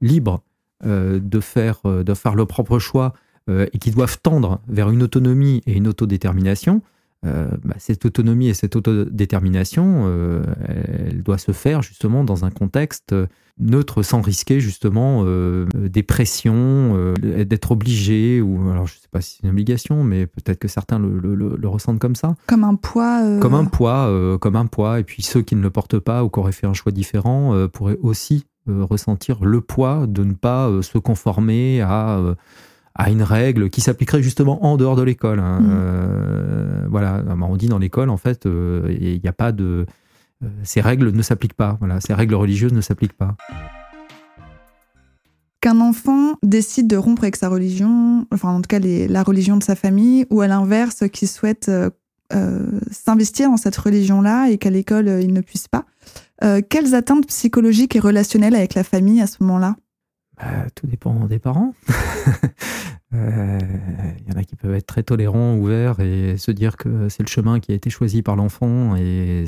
libres 0.00 0.42
euh, 0.86 1.18
de, 1.20 1.40
faire, 1.40 1.80
euh, 1.86 2.04
de 2.04 2.14
faire 2.14 2.36
leur 2.36 2.46
propre 2.46 2.78
choix 2.78 3.06
euh, 3.06 3.18
et 3.48 3.78
qui 3.78 3.90
doivent 3.90 4.18
tendre 4.22 4.60
vers 4.68 4.90
une 4.90 5.02
autonomie 5.02 5.62
et 5.66 5.72
une 5.72 5.88
autodétermination, 5.88 6.82
bah, 7.22 7.74
cette 7.78 8.04
autonomie 8.04 8.48
et 8.48 8.54
cette 8.54 8.76
autodétermination, 8.76 10.06
elle 10.66 11.22
doit 11.22 11.38
se 11.38 11.52
faire 11.52 11.82
justement 11.82 12.24
dans 12.24 12.44
un 12.44 12.50
contexte 12.50 13.14
neutre 13.58 14.02
sans 14.04 14.20
risquer 14.20 14.60
justement 14.60 15.24
des 15.74 16.02
pressions, 16.02 17.14
d'être 17.20 17.72
obligé, 17.72 18.40
ou 18.40 18.70
alors 18.70 18.86
je 18.86 18.94
ne 18.94 19.00
sais 19.00 19.08
pas 19.10 19.20
si 19.20 19.36
c'est 19.36 19.44
une 19.44 19.50
obligation, 19.50 20.04
mais 20.04 20.26
peut-être 20.26 20.58
que 20.58 20.68
certains 20.68 20.98
le, 20.98 21.34
le, 21.34 21.68
ressentent 21.68 21.98
comme 21.98 22.14
ça. 22.14 22.36
Comme 22.46 22.64
un 22.64 22.76
poids. 22.76 23.38
Comme 23.40 23.54
un 23.54 23.64
poids, 23.64 24.38
comme 24.40 24.56
un 24.56 24.66
poids. 24.66 25.00
Et 25.00 25.04
puis 25.04 25.22
ceux 25.22 25.42
qui 25.42 25.56
ne 25.56 25.62
le 25.62 25.70
portent 25.70 25.98
pas 25.98 26.22
ou 26.22 26.28
qui 26.28 26.38
auraient 26.38 26.52
fait 26.52 26.66
un 26.66 26.74
choix 26.74 26.92
différent 26.92 27.66
pourraient 27.72 27.98
aussi 28.02 28.44
euh, 28.68 28.84
ressentir 28.84 29.44
le 29.44 29.60
poids 29.60 30.06
de 30.06 30.24
ne 30.24 30.34
pas 30.34 30.68
euh, 30.68 30.82
se 30.82 30.98
conformer 30.98 31.80
à, 31.80 32.18
euh, 32.18 32.34
à 32.98 33.10
une 33.10 33.22
règle 33.22 33.70
qui 33.70 33.80
s'appliquerait 33.80 34.22
justement 34.22 34.64
en 34.66 34.76
dehors 34.76 34.96
de 34.96 35.02
l'école. 35.02 35.40
Hein. 35.40 35.60
Mm. 35.60 36.88
voilà, 36.90 37.22
on 37.40 37.56
dit 37.56 37.68
dans 37.68 37.78
l'école, 37.78 38.10
en 38.10 38.16
fait, 38.16 38.44
il 38.46 39.20
n'y 39.22 39.28
a 39.28 39.32
pas 39.32 39.52
de. 39.52 39.86
ces 40.64 40.80
règles 40.80 41.12
ne 41.12 41.22
s'appliquent 41.22 41.54
pas. 41.54 41.76
Voilà, 41.80 42.00
ces 42.00 42.14
règles 42.14 42.34
religieuses 42.34 42.72
ne 42.72 42.80
s'appliquent 42.80 43.16
pas 43.16 43.36
qu'un 45.60 45.80
enfant 45.80 46.36
décide 46.44 46.86
de 46.86 46.96
rompre 46.96 47.24
avec 47.24 47.34
sa 47.34 47.48
religion, 47.48 48.28
enfin 48.32 48.50
en 48.50 48.60
tout 48.60 48.68
cas 48.68 48.78
la 48.78 49.24
religion 49.24 49.56
de 49.56 49.62
sa 49.64 49.74
famille, 49.74 50.24
ou 50.30 50.40
à 50.40 50.46
l'inverse, 50.46 51.02
qu'il 51.12 51.26
souhaite 51.26 51.68
s'investir 52.92 53.50
dans 53.50 53.56
cette 53.56 53.76
religion-là 53.76 54.50
et 54.50 54.58
qu'à 54.58 54.70
l'école 54.70 55.08
il 55.20 55.32
ne 55.32 55.40
puisse 55.40 55.66
pas. 55.66 55.84
Euh, 56.44 56.60
quelles 56.66 56.94
atteintes 56.94 57.26
psychologiques 57.26 57.96
et 57.96 58.00
relationnelles 58.00 58.54
avec 58.54 58.74
la 58.74 58.84
famille 58.84 59.20
à 59.20 59.26
ce 59.26 59.36
moment-là? 59.40 59.76
Bah, 60.38 60.66
Tout 60.74 60.86
dépend 60.86 61.14
des 61.26 61.38
parents. 61.38 61.74
Il 61.88 61.94
euh, 63.14 63.58
y 64.28 64.32
en 64.34 64.38
a 64.38 64.44
qui 64.44 64.56
peuvent 64.56 64.74
être 64.74 64.86
très 64.86 65.02
tolérants, 65.02 65.56
ouverts 65.56 66.00
et 66.00 66.36
se 66.36 66.50
dire 66.50 66.76
que 66.76 67.08
c'est 67.08 67.22
le 67.22 67.28
chemin 67.28 67.60
qui 67.60 67.72
a 67.72 67.74
été 67.74 67.90
choisi 67.90 68.22
par 68.22 68.36
l'enfant 68.36 68.96
et, 68.96 69.44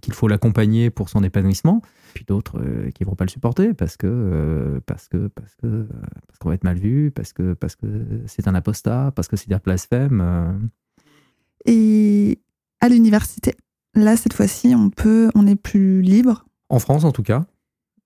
qu'il 0.00 0.12
faut 0.12 0.28
l'accompagner 0.28 0.90
pour 0.90 1.08
son 1.08 1.22
épanouissement. 1.22 1.82
Puis 2.14 2.24
d'autres 2.24 2.60
euh, 2.60 2.90
qui 2.90 3.02
ne 3.02 3.08
vont 3.08 3.16
pas 3.16 3.24
le 3.24 3.30
supporter 3.30 3.74
parce 3.74 3.96
que 3.96 4.80
parce 4.86 5.08
que 5.08 5.26
parce 5.28 5.54
que 5.56 5.88
parce 6.28 6.38
qu'on 6.38 6.48
va 6.48 6.54
être 6.54 6.64
mal 6.64 6.78
vu, 6.78 7.10
parce 7.10 7.32
que 7.32 7.54
parce 7.54 7.74
que 7.74 7.86
c'est 8.26 8.46
un 8.46 8.54
apostat, 8.54 9.12
parce 9.16 9.28
que 9.28 9.36
c'est 9.36 9.52
un 9.52 9.60
blasphème. 9.62 10.70
Et 11.66 12.38
à 12.80 12.88
l'université, 12.88 13.54
Là, 13.96 14.16
cette 14.16 14.32
fois-ci, 14.32 14.74
on 14.76 14.90
peut, 14.90 15.30
on 15.34 15.46
est 15.46 15.54
plus 15.56 16.02
libre? 16.02 16.46
En 16.68 16.80
France, 16.80 17.04
en 17.04 17.12
tout 17.12 17.22
cas. 17.22 17.46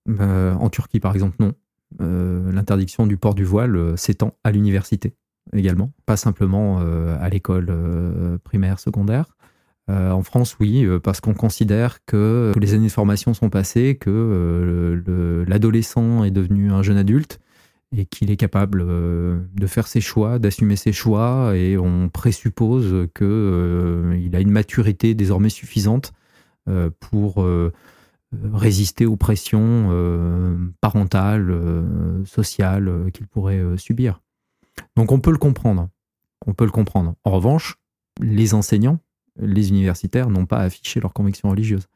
Euh, 0.07 0.53
en 0.53 0.69
Turquie, 0.69 0.99
par 0.99 1.13
exemple, 1.13 1.35
non. 1.39 1.53
Euh, 2.01 2.51
l'interdiction 2.51 3.07
du 3.07 3.17
port 3.17 3.33
du 3.33 3.43
voile 3.43 3.75
euh, 3.75 3.97
s'étend 3.97 4.35
à 4.43 4.51
l'université 4.51 5.15
également, 5.53 5.91
pas 6.05 6.15
simplement 6.15 6.77
à 6.77 7.27
l'école 7.27 7.75
primaire, 8.43 8.77
secondaire. 8.77 9.35
en 9.87 10.21
France, 10.21 10.55
oui, 10.59 10.85
parce 11.03 11.21
qu'on 11.21 11.33
considère 11.33 12.05
que 12.05 12.51
les 12.59 12.75
années 12.75 12.85
de 12.85 12.91
formation 12.91 13.33
sont 13.33 13.49
passées, 13.49 13.97
que 13.99 15.43
l'adolescent 15.47 16.23
est 16.23 16.29
devenu 16.29 16.71
un 16.71 16.83
jeune 16.83 16.97
adulte 16.97 17.39
et 17.97 18.05
qu'il 18.05 18.29
est 18.29 18.35
capable 18.35 18.85
de 18.85 19.65
faire 19.65 19.87
ses 19.87 20.01
choix, 20.01 20.37
d'assumer 20.37 20.75
ses 20.75 20.91
choix, 20.91 21.57
et 21.57 21.79
on 21.79 22.09
présuppose 22.09 23.07
qu'il 23.15 24.35
a 24.35 24.39
une 24.39 24.51
maturité 24.51 25.15
désormais 25.15 25.49
suffisante 25.49 26.13
pour 26.99 27.43
résister 28.31 29.05
aux 29.05 29.17
pressions 29.17 29.89
parentales, 30.81 31.53
sociales 32.25 33.09
qu'il 33.13 33.27
pourrait 33.27 33.77
subir. 33.77 34.21
Donc 34.95 35.11
on 35.11 35.19
peut 35.19 35.31
le 35.31 35.37
comprendre. 35.37 35.89
On 36.45 36.53
peut 36.53 36.65
le 36.65 36.71
comprendre. 36.71 37.15
En 37.23 37.31
revanche, 37.31 37.77
les 38.21 38.53
enseignants, 38.53 38.99
les 39.39 39.69
universitaires 39.69 40.29
n'ont 40.29 40.45
pas 40.45 40.59
affiché 40.59 40.99
leurs 40.99 41.13
convictions 41.13 41.49
religieuses. 41.49 41.87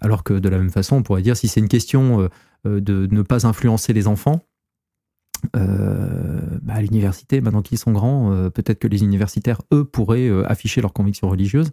alors 0.00 0.24
que 0.24 0.34
de 0.34 0.48
la 0.48 0.58
même 0.58 0.70
façon, 0.70 0.96
on 0.96 1.02
pourrait 1.02 1.22
dire 1.22 1.36
si 1.36 1.48
c'est 1.48 1.60
une 1.60 1.68
question 1.68 2.28
de 2.64 3.08
ne 3.10 3.22
pas 3.22 3.46
influencer 3.46 3.92
les 3.92 4.06
enfants, 4.06 4.40
euh, 5.56 6.58
bah, 6.62 6.74
à 6.74 6.82
l'université, 6.82 7.40
maintenant 7.40 7.62
qu'ils 7.62 7.78
sont 7.78 7.92
grands, 7.92 8.32
euh, 8.32 8.50
peut-être 8.50 8.78
que 8.78 8.88
les 8.88 9.02
universitaires, 9.02 9.60
eux, 9.72 9.84
pourraient 9.84 10.28
euh, 10.28 10.50
afficher 10.50 10.80
leurs 10.80 10.92
convictions 10.92 11.28
religieuses, 11.28 11.70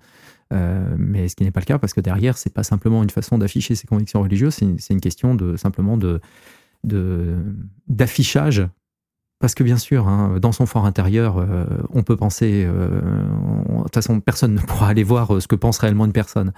mais 0.51 1.28
ce 1.28 1.36
qui 1.36 1.43
n'est 1.43 1.51
pas 1.51 1.60
le 1.60 1.65
cas 1.65 1.80
parce 1.80 1.93
que 1.93 2.01
derrière, 2.01 2.38
c'est 2.38 2.54
pas 2.54 2.63
simplement 2.63 3.04
une 3.04 3.10
façon 3.10 3.38
d'afficher 3.38 3.75
ses 3.75 3.88
convictions 3.88 4.21
religieuses, 4.21 4.54
c'est 4.54 4.93
une, 4.93 5.01
question 5.01 5.36
de 5.36 5.58
simplement 5.58 5.97
de 5.97 6.21
d'affichage 7.89 8.65
parce 9.39 9.54
que 9.54 9.63
bien 9.63 9.78
sûr, 9.78 10.08
hein, 10.08 10.38
dans 10.41 10.54
son 10.54 10.65
fort 10.65 10.86
intérieur, 10.86 11.38
euh, 11.38 11.65
on 11.89 12.04
peut 12.04 12.15
penser. 12.15 12.65
Euh, 12.65 13.02
de 13.02 13.84
toute 13.84 13.93
façon, 13.93 14.21
personne 14.21 14.54
ne 14.54 14.62
pourra 14.62 14.88
aller 14.88 15.04
voir 15.04 15.36
euh, 15.36 15.39
ce 15.41 15.48
que 15.48 15.56
pense 15.56 15.78
réellement 15.78 16.06
une 16.06 16.13
personne. 16.13 16.54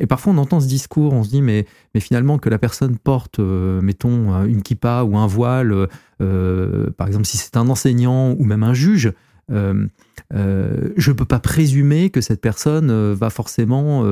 et 0.00 0.06
parfois, 0.06 0.32
on 0.32 0.38
entend 0.38 0.60
ce 0.60 0.66
discours, 0.66 1.12
on 1.12 1.22
se 1.22 1.28
dit, 1.28 1.42
mais, 1.42 1.66
mais 1.94 2.00
finalement, 2.00 2.38
que 2.38 2.48
la 2.48 2.58
personne 2.58 2.96
porte, 2.96 3.38
mettons, 3.38 4.44
une 4.46 4.62
kippa 4.62 5.04
ou 5.04 5.16
un 5.16 5.28
voile, 5.28 5.86
par 6.18 7.06
exemple, 7.06 7.24
si 7.24 7.36
c'est 7.36 7.56
un 7.56 7.68
enseignant 7.68 8.32
ou 8.32 8.44
même 8.44 8.64
un 8.64 8.74
juge, 8.74 9.12
je 9.48 9.86
ne 10.32 11.12
peux 11.12 11.24
pas 11.24 11.38
présumer 11.38 12.10
que 12.10 12.20
cette 12.20 12.40
personne 12.40 13.12
va 13.12 13.30
forcément 13.30 14.02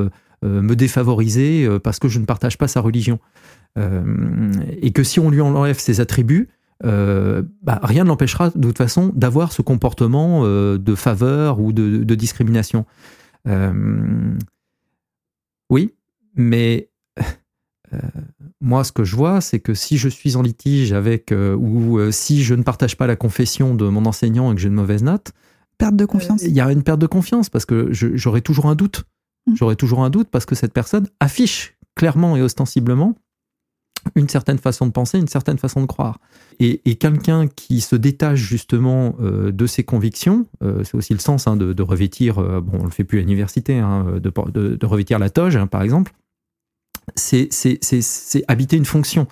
me 0.43 0.75
défavoriser 0.77 1.69
parce 1.83 1.99
que 1.99 2.07
je 2.07 2.21
ne 2.21 2.25
partage 2.25 2.57
pas 2.57 2.69
sa 2.69 2.81
religion. 2.81 3.19
et 3.77 4.93
que 4.93 5.03
si 5.03 5.19
on 5.19 5.29
lui 5.29 5.41
enlève 5.41 5.81
ses 5.81 6.01
attributs, 6.01 6.51
euh, 6.85 7.43
bah, 7.63 7.81
rien 7.83 8.05
ne 8.05 8.09
l'empêchera 8.09 8.51
de 8.51 8.69
toute 8.69 8.79
façon 8.79 9.13
d'avoir 9.15 9.53
ce 9.53 9.63
comportement 9.63 10.43
euh, 10.45 10.79
de 10.79 10.95
faveur 10.95 11.61
ou 11.61 11.73
de, 11.73 12.15
discrimination. 12.15 12.85
Euh, 13.49 14.35
oui, 15.71 15.95
mais 16.35 16.91
moi, 18.61 18.85
ce 18.85 18.93
que 18.93 19.05
je 19.05 19.17
vois, 19.17 19.41
c'est 19.41 19.61
que 19.61 19.73
si 19.73 19.97
je 19.97 20.09
suis 20.09 20.37
en 20.37 20.43
litige 20.43 20.93
avec, 20.93 21.33
ou 21.33 22.01
si 22.11 22.43
je 22.43 22.55
ne 22.55 22.63
partage 22.63 22.97
pas 22.97 23.07
la 23.07 23.17
confession 23.17 23.75
de 23.75 23.89
mon 23.89 24.05
enseignant 24.07 24.53
et 24.53 24.55
que 24.55 24.61
j'ai 24.61 24.69
une 24.69 24.75
mauvaise 24.75 25.03
note, 25.03 25.33
perte 25.79 25.97
de 25.97 26.05
confiance. 26.05 26.43
Il 26.43 26.53
y 26.53 26.61
a 26.61 26.71
une 26.73 26.83
perte 26.83 26.99
de 26.99 27.07
confiance 27.07 27.49
parce 27.49 27.65
que 27.65 27.89
j'aurai 27.93 28.43
toujours 28.43 28.67
un 28.67 28.75
doute. 28.75 29.05
Mmh. 29.47 29.55
J'aurai 29.55 29.77
toujours 29.77 30.03
un 30.03 30.11
doute 30.11 30.29
parce 30.31 30.47
que 30.47 30.55
cette 30.55 30.73
personne 30.73 31.09
affiche 31.21 31.77
clairement 31.95 32.37
et 32.37 32.43
ostensiblement 32.43 33.15
une 34.15 34.29
certaine 34.29 34.59
façon 34.59 34.87
de 34.87 34.93
penser, 34.93 35.19
une 35.19 35.29
certaine 35.29 35.59
façon 35.59 35.81
de 35.81 35.87
croire. 35.87 36.19
Et, 36.59 36.95
quelqu'un 36.97 37.49
qui 37.49 37.81
se 37.81 37.97
détache 37.97 38.41
justement 38.41 39.17
euh, 39.21 39.53
de 39.53 39.67
ses 39.67 39.85
convictions, 39.85 40.47
euh, 40.63 40.85
c'est 40.85 40.95
aussi 40.95 41.13
le 41.13 41.19
sens 41.19 41.47
hein, 41.47 41.57
de, 41.57 41.83
revêtir, 41.83 42.39
euh, 42.39 42.61
bon, 42.61 42.79
on 42.81 42.85
le 42.85 42.91
fait 42.91 43.05
plus 43.05 43.19
à 43.19 43.21
l'université, 43.21 43.79
hein, 43.79 44.07
de, 44.21 44.87
revêtir 44.87 45.19
la 45.19 45.29
toge, 45.29 45.57
hein, 45.57 45.67
par 45.67 45.83
exemple, 45.83 46.13
c'est 47.15 47.51
habiter 48.49 48.77
une 48.77 48.85
fonction. 48.85 49.27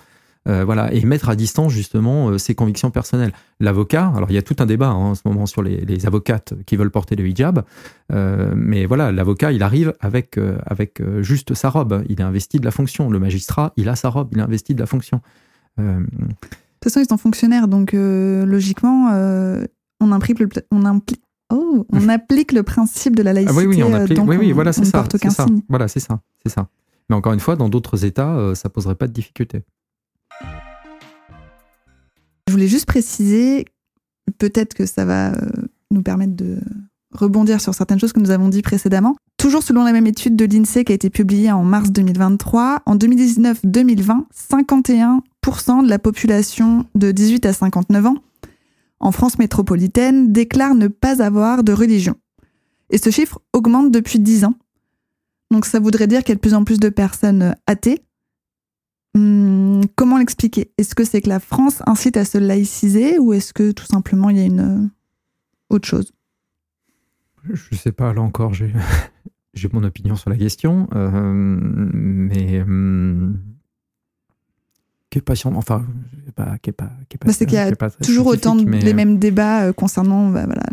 Euh, 0.47 0.63
voilà, 0.63 0.93
et 0.93 1.03
mettre 1.05 1.29
à 1.29 1.35
distance 1.35 1.71
justement 1.71 2.29
euh, 2.29 2.37
ses 2.37 2.53
convictions 2.53 2.91
personnelles. 2.91 3.31
L'avocat, 3.59 4.11
alors 4.15 4.29
il 4.29 4.35
y 4.35 4.37
a 4.37 4.43
tout 4.43 4.55
un 4.59 4.67
débat 4.67 4.89
hein, 4.89 4.93
en 4.93 5.15
ce 5.15 5.21
moment 5.25 5.47
sur 5.47 5.63
les, 5.63 6.05
avocates 6.05 6.53
qui 6.67 6.75
veulent 6.75 6.91
porter 6.91 7.15
le 7.15 7.27
hijab, 7.27 7.63
euh, 8.11 8.53
mais 8.55 8.85
voilà, 8.85 9.11
l'avocat, 9.11 9.51
il 9.51 9.63
arrive 9.63 9.93
avec, 9.99 10.39
avec 10.67 11.01
juste 11.21 11.55
sa 11.55 11.69
robe, 11.69 12.03
il 12.09 12.19
est 12.19 12.23
investi 12.23 12.59
de 12.59 12.65
la 12.65 12.71
fonction. 12.71 13.09
Le 13.09 13.17
magistrat, 13.17 13.73
il 13.75 13.89
a 13.89 13.95
sa 13.95 14.09
robe, 14.09 14.29
il 14.33 14.39
est 14.39 14.43
investi 14.43 14.75
de 14.75 14.79
la 14.79 14.85
fonction. 14.85 15.21
De 15.77 16.05
toute 16.05 16.83
façon, 16.83 16.99
ils 16.99 17.09
sont 17.09 17.17
fonctionnaires, 17.17 17.67
donc 17.67 17.93
logiquement, 17.93 19.09
on 19.99 20.11
implique 20.11 20.39
le, 20.39 20.49
on 20.69 20.85
implique, 20.85 21.23
oh, 21.51 21.87
on 21.91 22.09
applique 22.09 22.51
le 22.51 22.61
principe 22.61 23.15
de 23.15 23.23
la 23.23 23.33
laïcité. 23.33 23.57
Ah 23.57 23.65
oui, 23.65 23.75
oui, 23.75 23.83
on 23.83 23.93
applique, 23.93 24.19
oui, 24.21 24.37
oui, 24.37 24.51
voilà, 24.51 24.73
c'est 24.73 24.85
ça. 24.85 25.05
ça. 25.29 25.45
Voilà, 25.69 25.87
c'est 25.87 25.99
ça, 25.99 26.19
c'est 26.43 26.51
ça. 26.51 26.67
Mais 27.09 27.15
encore 27.15 27.33
une 27.33 27.39
fois, 27.39 27.55
dans 27.55 27.69
d'autres 27.69 28.05
États, 28.05 28.53
ça 28.53 28.69
poserait 28.69 28.95
pas 28.95 29.07
de 29.07 29.13
difficulté. 29.13 29.63
Je 32.47 32.51
voulais 32.51 32.67
juste 32.67 32.85
préciser, 32.85 33.65
peut-être 34.37 34.73
que 34.73 34.85
ça 34.85 35.05
va 35.05 35.33
nous 35.91 36.01
permettre 36.01 36.35
de 36.35 36.59
rebondir 37.11 37.61
sur 37.61 37.73
certaines 37.73 37.99
choses 37.99 38.13
que 38.13 38.19
nous 38.19 38.31
avons 38.31 38.49
dit 38.49 38.61
précédemment. 38.61 39.15
Toujours 39.37 39.63
selon 39.63 39.83
la 39.83 39.91
même 39.91 40.07
étude 40.07 40.35
de 40.35 40.45
l'INSEE 40.45 40.83
qui 40.83 40.91
a 40.91 40.95
été 40.95 41.09
publiée 41.09 41.51
en 41.51 41.63
mars 41.63 41.91
2023, 41.91 42.83
en 42.85 42.95
2019-2020, 42.95 44.25
51% 44.51 45.83
de 45.83 45.89
la 45.89 45.99
population 45.99 46.85
de 46.95 47.11
18 47.11 47.45
à 47.45 47.53
59 47.53 48.05
ans 48.05 48.17
en 48.99 49.11
France 49.11 49.37
métropolitaine 49.37 50.31
déclare 50.31 50.75
ne 50.75 50.87
pas 50.87 51.21
avoir 51.21 51.63
de 51.63 51.73
religion. 51.73 52.15
Et 52.89 52.97
ce 52.97 53.09
chiffre 53.09 53.39
augmente 53.53 53.91
depuis 53.91 54.19
10 54.19 54.45
ans. 54.45 54.55
Donc 55.51 55.65
ça 55.65 55.79
voudrait 55.79 56.07
dire 56.07 56.23
qu'il 56.23 56.29
y 56.29 56.31
a 56.33 56.35
de 56.35 56.41
plus 56.41 56.53
en 56.53 56.63
plus 56.63 56.79
de 56.79 56.89
personnes 56.89 57.55
athées. 57.67 58.01
Hum, 59.15 59.81
comment 59.95 60.17
l'expliquer? 60.17 60.71
Est-ce 60.77 60.93
que 60.93 61.05
c'est 61.05 61.21
que 61.21 61.29
la 61.29 61.39
France 61.39 61.81
incite 61.87 62.17
à 62.17 62.25
se 62.25 62.37
laïciser 62.37 63.17
ou 63.17 63.31
est-ce 63.31 63.53
que 63.53 63.71
tout 63.71 63.85
simplement 63.85 64.29
il 64.29 64.37
y 64.37 64.41
a 64.41 64.45
une 64.45 64.89
autre 65.69 65.87
chose? 65.87 66.11
Je 67.49 67.75
sais 67.75 67.93
pas, 67.93 68.13
là 68.13 68.21
encore, 68.21 68.53
j'ai, 68.53 68.73
j'ai 69.53 69.69
mon 69.71 69.83
opinion 69.83 70.15
sur 70.15 70.29
la 70.29 70.35
question, 70.35 70.89
euh, 70.93 71.33
mais 71.33 72.59
euh, 72.59 73.31
qui 75.09 75.19
est 75.19 75.21
pas 75.21 75.33
enfin, 75.45 75.85
pas, 76.35 76.57
qui 76.57 76.71
est 76.71 76.73
pas, 76.73 76.91
qui 77.07 77.15
est 77.15 77.17
pas, 77.17 77.27
bah, 77.27 77.33
c'est 77.33 77.45
qu'il 77.45 77.55
y 77.55 77.59
a 77.59 77.71
toujours 78.03 78.27
autant 78.27 78.55
de, 78.55 78.69
les 78.69 78.93
mêmes 78.93 79.17
débats 79.17 79.67
euh, 79.67 79.73
concernant 79.73 80.29
bah, 80.29 80.45
voilà, 80.45 80.63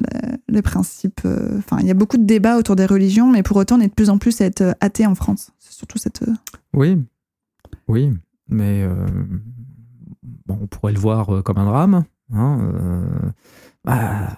les, 0.49 0.63
principes. 0.63 1.21
Enfin, 1.59 1.79
il 1.81 1.87
y 1.87 1.91
a 1.91 1.95
beaucoup 1.95 2.17
de 2.17 2.25
débats 2.25 2.57
autour 2.57 2.75
des 2.75 2.87
religions, 2.87 3.31
mais 3.31 3.45
pour 3.45 3.57
autant, 3.57 3.77
on 3.77 3.81
est 3.81 3.89
de 3.89 3.95
plus 3.95 4.11
en 4.11 4.19
plus 4.19 4.41
à 4.41 4.47
être 4.47 4.75
athée 4.81 5.07
en 5.07 5.15
France. 5.15 5.53
C'est 5.61 5.75
surtout 5.75 5.99
cette. 5.99 6.25
Oui, 6.73 6.99
oui, 7.87 8.13
mais 8.53 8.87
bon, 10.47 10.59
on 10.63 10.67
pourrait 10.67 10.93
le 10.93 10.99
voir 10.99 11.43
comme 11.45 11.59
un 11.59 11.65
drame. 11.65 12.05
Hein, 12.33 12.73
bah, 13.85 14.37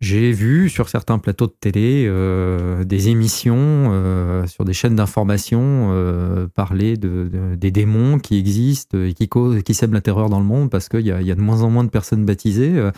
j'ai 0.00 0.30
vu 0.30 0.68
sur 0.68 0.90
certains 0.90 1.18
plateaux 1.18 1.46
de 1.46 1.54
télé 1.58 2.04
euh, 2.06 2.84
des 2.84 3.08
émissions 3.08 3.56
euh, 3.56 4.46
sur 4.46 4.66
des 4.66 4.74
chaînes 4.74 4.94
d'information 4.94 5.88
euh, 5.90 6.48
parler 6.48 6.98
de, 6.98 7.56
des 7.56 7.70
démons 7.70 8.18
qui 8.18 8.38
existent 8.38 8.98
et 8.98 9.14
qui, 9.14 9.28
qui 9.64 9.74
sèment 9.74 9.94
la 9.94 10.02
terreur 10.02 10.28
dans 10.28 10.38
le 10.38 10.44
monde 10.44 10.68
parce 10.68 10.90
qu'il 10.90 11.00
y, 11.00 11.06
y 11.06 11.10
a, 11.10 11.34
de 11.34 11.40
moins 11.40 11.62
en 11.62 11.70
moins 11.70 11.82
de 11.82 11.88
personnes 11.88 12.26
baptisées. 12.26 12.90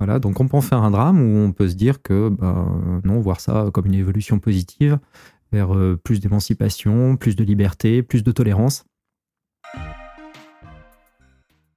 voilà, 0.00 0.18
donc 0.18 0.40
on 0.40 0.48
peut 0.48 0.56
en 0.56 0.60
faire 0.60 0.82
un 0.82 0.90
drame 0.90 1.20
ou 1.22 1.38
on 1.38 1.52
peut 1.52 1.68
se 1.68 1.76
dire 1.76 2.02
que 2.02 2.30
bah, 2.30 2.66
non, 3.04 3.20
voir 3.20 3.40
ça 3.40 3.70
comme 3.72 3.86
une 3.86 3.94
évolution 3.94 4.40
positive 4.40 4.98
vers 5.52 5.70
plus 6.02 6.18
d'émancipation, 6.18 7.16
plus 7.16 7.36
de 7.36 7.44
liberté, 7.44 8.02
plus 8.02 8.24
de 8.24 8.32
tolérance. 8.32 8.84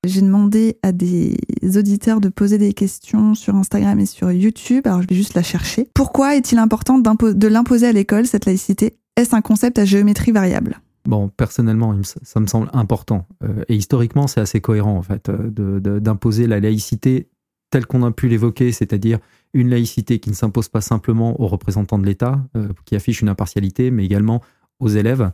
J'ai 0.05 0.21
demandé 0.21 0.77
à 0.83 0.91
des 0.91 1.37
auditeurs 1.77 2.19
de 2.19 2.27
poser 2.27 2.57
des 2.57 2.73
questions 2.73 3.35
sur 3.35 3.55
Instagram 3.55 3.97
et 4.01 4.05
sur 4.05 4.31
YouTube, 4.33 4.85
alors 4.85 5.01
je 5.01 5.07
vais 5.07 5.15
juste 5.15 5.33
la 5.33 5.43
chercher. 5.43 5.89
Pourquoi 5.93 6.35
est-il 6.35 6.57
important 6.57 6.99
de 6.99 7.47
l'imposer 7.47 7.87
à 7.87 7.93
l'école, 7.93 8.27
cette 8.27 8.45
laïcité? 8.45 8.97
Est-ce 9.15 9.33
un 9.33 9.41
concept 9.41 9.79
à 9.79 9.85
géométrie 9.85 10.33
variable? 10.33 10.81
Bon, 11.05 11.29
personnellement, 11.29 11.95
ça 12.03 12.39
me 12.41 12.47
semble 12.47 12.69
important. 12.73 13.27
Euh, 13.43 13.63
et 13.69 13.75
historiquement, 13.75 14.27
c'est 14.27 14.41
assez 14.41 14.59
cohérent, 14.59 14.97
en 14.97 15.01
fait, 15.03 15.29
euh, 15.29 15.79
d'imposer 15.79 16.47
la 16.47 16.59
laïcité 16.59 17.29
telle 17.69 17.85
qu'on 17.85 18.03
a 18.03 18.11
pu 18.11 18.27
l'évoquer, 18.27 18.71
c'est-à-dire 18.71 19.19
une 19.53 19.69
laïcité 19.69 20.19
qui 20.19 20.29
ne 20.29 20.35
s'impose 20.35 20.67
pas 20.67 20.81
simplement 20.81 21.39
aux 21.41 21.47
représentants 21.47 21.97
de 21.97 22.05
l'État, 22.05 22.43
euh, 22.57 22.69
qui 22.85 22.95
affiche 22.95 23.21
une 23.21 23.29
impartialité, 23.29 23.89
mais 23.89 24.05
également 24.05 24.41
aux 24.79 24.89
élèves 24.89 25.31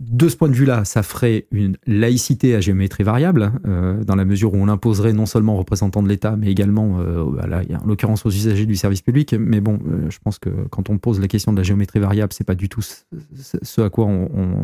de 0.00 0.30
ce 0.30 0.36
point 0.36 0.48
de 0.48 0.54
vue-là, 0.54 0.86
ça 0.86 1.02
ferait 1.02 1.46
une 1.52 1.76
laïcité 1.86 2.54
à 2.54 2.60
géométrie 2.60 3.04
variable, 3.04 3.52
euh, 3.66 4.02
dans 4.02 4.16
la 4.16 4.24
mesure 4.24 4.54
où 4.54 4.56
on 4.56 4.64
l'imposerait 4.64 5.12
non 5.12 5.26
seulement 5.26 5.56
aux 5.56 5.58
représentants 5.58 6.02
de 6.02 6.08
l'État, 6.08 6.36
mais 6.36 6.50
également, 6.50 7.00
euh, 7.00 7.22
en 7.22 7.86
l'occurrence, 7.86 8.24
aux 8.24 8.30
usagers 8.30 8.64
du 8.64 8.76
service 8.76 9.02
public. 9.02 9.34
Mais 9.38 9.60
bon, 9.60 9.78
euh, 9.86 10.08
je 10.08 10.18
pense 10.18 10.38
que 10.38 10.48
quand 10.70 10.88
on 10.88 10.96
pose 10.96 11.20
la 11.20 11.28
question 11.28 11.52
de 11.52 11.58
la 11.58 11.64
géométrie 11.64 12.00
variable, 12.00 12.32
c'est 12.32 12.44
pas 12.44 12.54
du 12.54 12.70
tout 12.70 12.80
ce, 12.80 13.80
à 13.82 13.90
quoi 13.90 14.08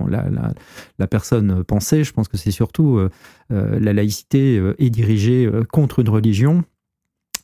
la, 0.08 1.06
personne 1.06 1.62
pensait. 1.64 2.02
Je 2.02 2.14
pense 2.14 2.28
que 2.28 2.38
c'est 2.38 2.50
surtout 2.50 2.98
la 3.50 3.92
laïcité 3.92 4.60
est 4.78 4.90
dirigée 4.90 5.48
contre 5.70 6.00
une 6.00 6.08
religion 6.08 6.64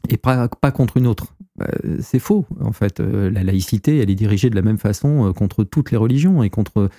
et 0.09 0.17
pas 0.17 0.49
contre 0.49 0.97
une 0.97 1.07
autre. 1.07 1.35
Bah, 1.63 1.71
c'est 2.01 2.19
faux, 2.19 2.47
en 2.61 2.73
fait. 2.73 2.99
Euh, 2.99 3.31
la 3.31 3.45
laïcité, 3.45 3.99
elle 3.99 4.11
est 4.11 4.17
dirigée 4.17 4.51
de 4.51 4.57
la 4.57 4.63
même 4.63 4.79
façon 4.79 5.29
euh, 5.29 5.33
contre 5.33 5.63
toutes 5.65 5.91
les 5.93 5.97
religions 5.97 6.43
et 6.43 6.51
contre 6.51 6.91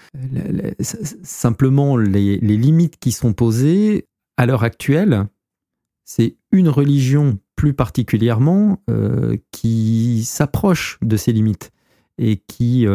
simplement 1.23 1.97
les, 1.97 2.37
limites 2.37 2.97
qui 2.97 3.11
sont 3.11 3.33
posées 3.33 4.07
à 4.37 4.45
l'heure 4.45 4.63
actuelle. 4.63 5.27
C'est 6.05 6.37
une 6.51 6.69
religion 6.69 7.39
plus 7.55 7.73
particulièrement 7.73 8.81
euh, 8.89 9.37
qui 9.51 10.23
s'approche 10.23 10.97
de 11.01 11.17
ces 11.17 11.33
limites 11.33 11.71
et 12.17 12.37
qui 12.37 12.85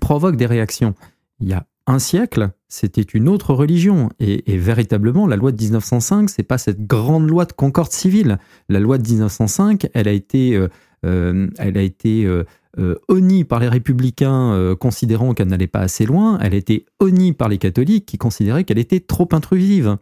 provoque 0.00 0.36
des 0.36 0.46
réactions. 0.46 0.94
Il 1.40 1.48
y 1.48 1.52
a 1.52 1.66
un 1.86 1.98
siècle, 1.98 2.50
c'était 2.68 3.02
une 3.02 3.28
autre 3.28 3.54
religion. 3.54 4.10
Et, 4.18 4.56
véritablement, 4.58 5.26
la 5.26 5.36
loi 5.36 5.52
de 5.52 5.62
1905, 5.62 6.30
c'est 6.30 6.42
pas 6.42 6.58
cette 6.58 6.86
grande 6.86 7.28
loi 7.28 7.44
de 7.44 7.52
concorde 7.52 7.92
civile. 7.92 8.38
La 8.68 8.80
loi 8.80 8.98
de 8.98 9.08
1905, 9.08 9.88
elle 9.94 10.08
a 10.08 10.12
été, 10.12 10.56
euh, 10.56 10.68
euh, 11.04 12.44
euh, 12.78 12.94
honnie 13.08 13.44
par 13.44 13.60
les 13.60 13.68
républicains 13.68 14.74
considérant 14.80 15.32
qu'elle 15.32 15.48
n'allait 15.48 15.66
pas 15.68 15.80
assez 15.80 16.06
loin. 16.06 16.38
Elle 16.42 16.54
a 16.54 16.56
été 16.56 16.86
honnie 17.00 17.32
par 17.32 17.48
les 17.48 17.58
catholiques 17.58 18.06
qui 18.06 18.18
considéraient 18.18 18.64
qu'elle 18.64 18.78
était 18.78 19.00
trop 19.00 19.28
intrusive. 19.32 19.96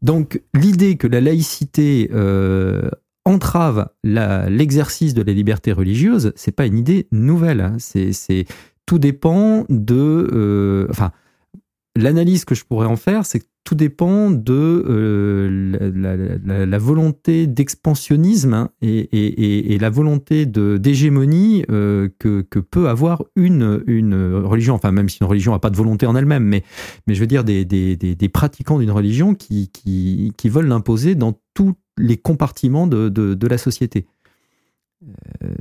Donc 0.00 0.40
l'idée 0.54 0.96
que 0.96 1.06
la 1.06 1.20
laïcité 1.20 2.08
entrave 3.26 3.88
l'exercice 4.02 5.12
de 5.12 5.22
la 5.22 5.32
liberté 5.32 5.72
religieuse, 5.72 6.32
c'est 6.36 6.52
pas 6.52 6.66
une 6.66 6.78
idée 6.78 7.06
nouvelle. 7.12 7.74
Tout 8.90 8.98
dépend 8.98 9.66
de. 9.68 10.88
enfin, 10.90 11.12
l'analyse 11.94 12.44
que 12.44 12.56
je 12.56 12.64
pourrais 12.64 12.88
en 12.88 12.96
faire, 12.96 13.24
c'est 13.24 13.38
que 13.38 13.44
tout 13.62 13.76
dépend 13.76 14.32
de 14.32 14.84
euh, 14.88 16.66
la, 16.66 16.78
volonté 16.78 17.46
d'expansionnisme 17.46 18.52
hein, 18.52 18.70
et, 18.82 19.78
la 19.80 19.90
volonté 19.90 20.44
d'hégémonie 20.44 21.64
euh, 21.70 22.08
que, 22.18 22.42
peut 22.58 22.88
avoir 22.88 23.22
une, 23.36 23.84
une 23.86 24.34
religion, 24.42 24.74
enfin 24.74 24.90
même 24.90 25.08
si 25.08 25.18
une 25.20 25.28
religion 25.28 25.52
n'a 25.52 25.60
pas 25.60 25.70
de 25.70 25.76
volonté 25.76 26.04
en 26.06 26.16
elle-même, 26.16 26.42
mais, 26.42 26.64
mais 27.06 27.14
je 27.14 27.20
veux 27.20 27.28
dire 27.28 27.44
des, 27.44 27.64
des, 27.64 28.28
pratiquants 28.28 28.80
d'une 28.80 28.90
religion 28.90 29.36
qui, 29.36 29.68
qui, 29.68 30.32
qui 30.36 30.48
veulent 30.48 30.66
l'imposer 30.66 31.14
dans 31.14 31.38
tous 31.54 31.74
les 31.96 32.16
compartiments 32.16 32.88
de, 32.88 33.08
de, 33.08 33.46
la 33.46 33.56
société. 33.56 34.08
Euh, 35.44 35.54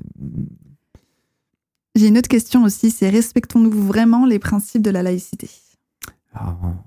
J'ai 1.95 2.07
une 2.07 2.17
autre 2.17 2.29
question 2.29 2.63
aussi, 2.63 2.91
c'est 2.91 3.09
respectons-nous 3.09 3.71
vraiment 3.71 4.25
les 4.25 4.39
principes 4.39 4.81
de 4.81 4.91
la 4.91 5.03
laïcité? 5.03 5.49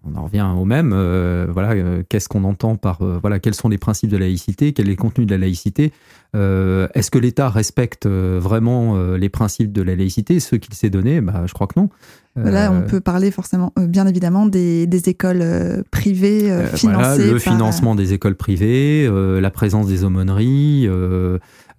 On 0.04 0.16
en 0.16 0.24
revient 0.24 0.46
au 0.56 0.64
même. 0.64 0.92
Euh, 0.94 1.46
voilà, 1.50 1.72
euh, 1.72 2.02
qu'est-ce 2.08 2.28
qu'on 2.28 2.44
entend 2.44 2.76
par 2.76 3.02
euh, 3.02 3.18
voilà, 3.20 3.40
quels 3.40 3.54
sont 3.54 3.68
les 3.68 3.78
principes 3.78 4.10
de 4.10 4.16
la 4.16 4.26
laïcité, 4.26 4.72
quel 4.72 4.86
est 4.86 4.92
le 4.92 4.96
contenu 4.96 5.26
de 5.26 5.30
la 5.30 5.38
laïcité? 5.38 5.92
Est-ce 6.34 7.10
que 7.10 7.18
l'État 7.18 7.50
respecte 7.50 8.06
vraiment 8.06 8.96
les 9.16 9.28
principes 9.28 9.70
de 9.70 9.82
la 9.82 9.94
laïcité, 9.94 10.40
ceux 10.40 10.56
qu'il 10.56 10.72
s'est 10.72 10.88
donnés? 10.88 11.20
Bah, 11.20 11.42
je 11.44 11.52
crois 11.52 11.66
que 11.66 11.78
non. 11.78 11.90
Voilà, 12.36 12.72
on 12.72 12.80
peut 12.80 13.02
parler 13.02 13.30
forcément, 13.30 13.70
bien 13.76 14.06
évidemment, 14.06 14.46
des, 14.46 14.88
écoles 15.10 15.84
privées 15.90 16.68
financées. 16.74 17.30
le 17.30 17.38
financement 17.38 17.94
des 17.94 18.14
écoles 18.14 18.36
privées, 18.36 19.10
la 19.12 19.50
présence 19.50 19.88
des 19.88 20.04
aumôneries. 20.04 20.88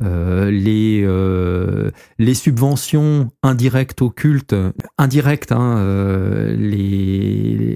Euh, 0.02 0.50
les, 0.52 1.04
euh, 1.06 1.92
les 2.18 2.34
subventions 2.34 3.30
indirectes 3.44 4.02
au 4.02 4.10
culte, 4.10 4.56
indirectes, 4.98 5.52
hein, 5.52 5.78
euh, 5.78 6.56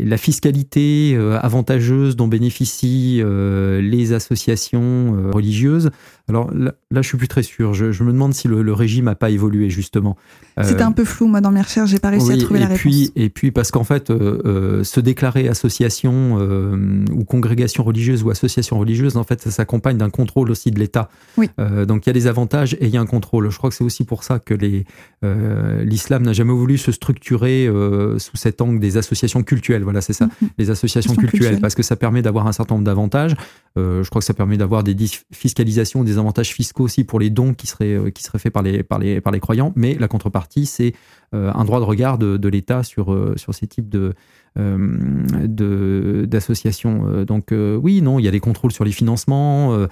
la 0.05 0.17
fiscalité 0.17 1.17
avantageuse 1.41 2.15
dont 2.15 2.27
bénéficient 2.27 3.21
les 3.23 4.13
associations 4.13 5.31
religieuses. 5.33 5.91
Alors 6.29 6.53
là, 6.53 6.73
là, 6.91 7.01
je 7.01 7.07
suis 7.07 7.17
plus 7.17 7.29
très 7.29 7.43
sûr. 7.43 7.73
Je, 7.73 8.03
me 8.03 8.11
demande 8.11 8.33
si 8.33 8.47
le, 8.49 8.73
régime 8.73 9.05
n'a 9.05 9.15
pas 9.15 9.29
évolué 9.29 9.69
justement. 9.69 10.17
C'était 10.61 10.83
un 10.83 10.91
peu 10.91 11.05
flou, 11.05 11.27
moi, 11.27 11.39
dans 11.39 11.51
mes 11.51 11.61
recherches, 11.61 11.89
j'ai 11.89 11.99
pas 11.99 12.09
réussi 12.09 12.31
à 12.31 12.37
trouver 12.37 12.65
puis, 12.75 13.11
et 13.15 13.29
puis 13.29 13.51
parce 13.51 13.71
qu'en 13.71 13.83
fait, 13.83 14.09
euh, 14.09 14.41
euh, 14.45 14.83
se 14.83 14.99
déclarer 14.99 15.47
association 15.47 16.37
euh, 16.39 17.05
ou 17.13 17.23
congrégation 17.23 17.83
religieuse 17.83 18.23
ou 18.23 18.29
association 18.29 18.77
religieuse, 18.77 19.17
en 19.17 19.23
fait, 19.23 19.41
ça 19.41 19.51
s'accompagne 19.51 19.97
d'un 19.97 20.09
contrôle 20.09 20.51
aussi 20.51 20.71
de 20.71 20.79
l'État. 20.79 21.09
Oui. 21.37 21.49
donc 21.87 22.05
il 22.05 22.09
y 22.09 22.11
a 22.11 22.13
des 22.13 22.27
avantages 22.27 22.73
et 22.75 22.87
il 22.87 22.89
y 22.89 22.97
a 22.97 23.01
un 23.01 23.05
contrôle. 23.05 23.49
Je 23.49 23.57
crois 23.57 23.69
que 23.69 23.75
c'est 23.75 23.83
aussi 23.83 24.03
pour 24.03 24.23
ça 24.23 24.39
que 24.39 24.53
l'islam 25.83 26.23
n'a 26.23 26.33
jamais 26.33 26.53
voulu 26.53 26.77
se 26.77 26.91
structurer 26.91 27.69
sous 28.17 28.37
cet 28.37 28.61
angle 28.61 28.79
des 28.79 28.97
associations 28.97 29.43
cultuelles. 29.43 29.83
Voilà, 29.83 30.01
c'est 30.01 30.13
ça, 30.13 30.25
mm-hmm. 30.25 30.47
les 30.57 30.69
associations 30.69 31.15
cultuelles, 31.15 31.59
parce 31.61 31.75
que 31.75 31.83
ça 31.83 31.95
permet 31.95 32.21
d'avoir 32.21 32.47
un 32.47 32.51
certain 32.51 32.75
nombre 32.75 32.85
d'avantages. 32.85 33.35
Je 33.77 34.09
crois 34.09 34.19
que 34.19 34.25
ça 34.25 34.33
permet 34.33 34.57
d'avoir 34.57 34.83
des 34.83 34.95
fiscalisations, 35.31 36.03
des 36.03 36.17
avantages 36.17 36.53
fiscaux 36.53 36.83
aussi 36.83 37.03
pour 37.03 37.19
les 37.19 37.29
dons 37.29 37.53
qui 37.53 37.67
seraient 37.67 38.11
seraient 38.17 38.39
faits 38.39 38.53
par 38.53 38.63
les 38.63 39.39
croyants. 39.39 39.73
Mais 39.75 39.95
la 39.95 40.07
contrepartie, 40.07 40.65
c'est 40.65 40.93
un 41.33 41.65
droit 41.65 41.79
de 41.79 41.85
regard 41.85 42.17
de, 42.17 42.47
l'État 42.47 42.83
sur, 42.83 43.13
euh, 43.13 43.35
ces 43.51 43.67
types 43.67 43.95
euh, 44.57 46.25
d'associations. 46.25 47.05
Euh, 47.07 47.25
donc 47.25 47.53
oui, 47.53 48.01
non, 48.01 48.19
il 48.19 48.25
y 48.25 48.27
a 48.27 48.31
des 48.31 48.39
contrôles 48.39 48.71
sur 48.71 48.83
les 48.83 48.91
financements. 48.91 49.87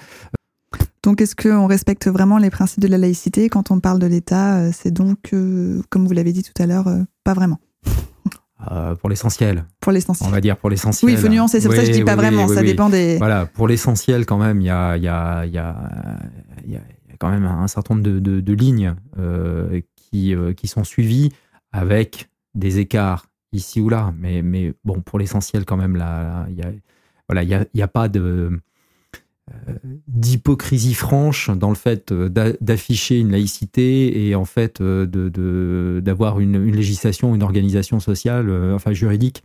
Donc, 1.04 1.22
est-ce 1.22 1.36
qu'on 1.36 1.68
respecte 1.68 2.08
vraiment 2.08 2.40
les 2.40 2.50
principes 2.50 2.80
de 2.80 2.88
la 2.88 2.98
laïcité 2.98 3.48
quand 3.50 3.70
on 3.70 3.80
parle 3.80 4.00
de 4.00 4.08
l'État? 4.08 4.72
C'est 4.72 4.92
donc, 4.92 5.34
comme 5.90 6.08
vous 6.08 6.14
l'avez 6.14 6.34
dit 6.34 6.44
tout 6.44 6.60
à 6.62 6.66
l'heure, 6.66 6.88
pas 7.24 7.34
vraiment. 7.34 7.60
Pour 9.00 9.10
l'essentiel. 9.10 9.66
Pour 9.80 9.92
l'essentiel. 9.92 10.30
On 10.30 10.32
va 10.32 10.42
dire 10.42 10.58
pour 10.58 10.70
l'essentiel. 10.70 11.08
Oui, 11.08 11.14
il 11.14 11.20
faut 11.20 11.28
nuancer, 11.28 11.60
c'est 11.60 11.68
pour 11.68 11.76
ça 11.76 11.82
que 11.82 11.88
je 11.88 11.94
dis 11.94 12.04
pas 12.04 12.16
vraiment, 12.16 12.48
ça 12.48 12.64
dépend 12.64 12.90
des... 12.90 13.18
Voilà, 13.18 13.46
pour 13.46 13.68
l'essentiel 13.68 14.26
quand 14.26 14.38
même, 14.38 14.62
il 14.62 14.66
y 14.66 14.70
a, 14.70 14.98
y, 14.98 15.08
a, 15.08 15.46
y, 15.46 15.58
a, 15.58 15.76
y 16.66 16.76
a, 16.76 16.82
quand 17.20 17.30
même 17.30 17.46
un 17.46 17.68
certain 17.68 17.96
nombre 17.96 18.06
de, 18.06 18.20
de, 18.20 18.42
de 18.42 18.54
lignes 18.54 18.96
qui, 19.96 20.36
qui 20.56 20.68
sont 20.68 20.84
suivies 20.84 21.32
avec 21.72 22.30
des 22.54 22.80
écarts 22.80 23.28
ici 23.52 23.82
ou 23.82 23.90
là, 23.90 24.14
mais, 24.18 24.42
mais 24.42 24.74
bon, 24.84 25.02
pour 25.02 25.20
l'essentiel 25.20 25.66
quand 25.66 25.78
même, 25.78 25.96
là, 25.96 26.46
il 26.50 26.56
y 26.56 26.62
a, 26.62 26.72
voilà, 27.28 27.44
il 27.44 27.68
y 27.74 27.82
a, 27.82 27.88
pas 27.88 28.08
de 28.08 28.20
euh, 28.20 28.62
d'hypocrisie 30.08 30.94
franche 30.96 31.50
dans 31.52 31.70
le 31.70 31.76
fait 31.76 32.12
euh, 32.12 32.30
d'afficher 32.62 33.20
une 33.20 33.32
laïcité 33.32 34.28
et 34.28 34.36
en 34.36 34.46
fait 34.46 34.82
euh, 34.82 35.06
de 35.06 36.02
d'avoir 36.04 36.40
une, 36.40 36.56
une, 36.56 36.76
législation, 36.76 37.36
une 37.36 37.44
organisation 37.44 38.00
sociale, 38.00 38.50
enfin 38.74 38.94
juridique, 38.94 39.44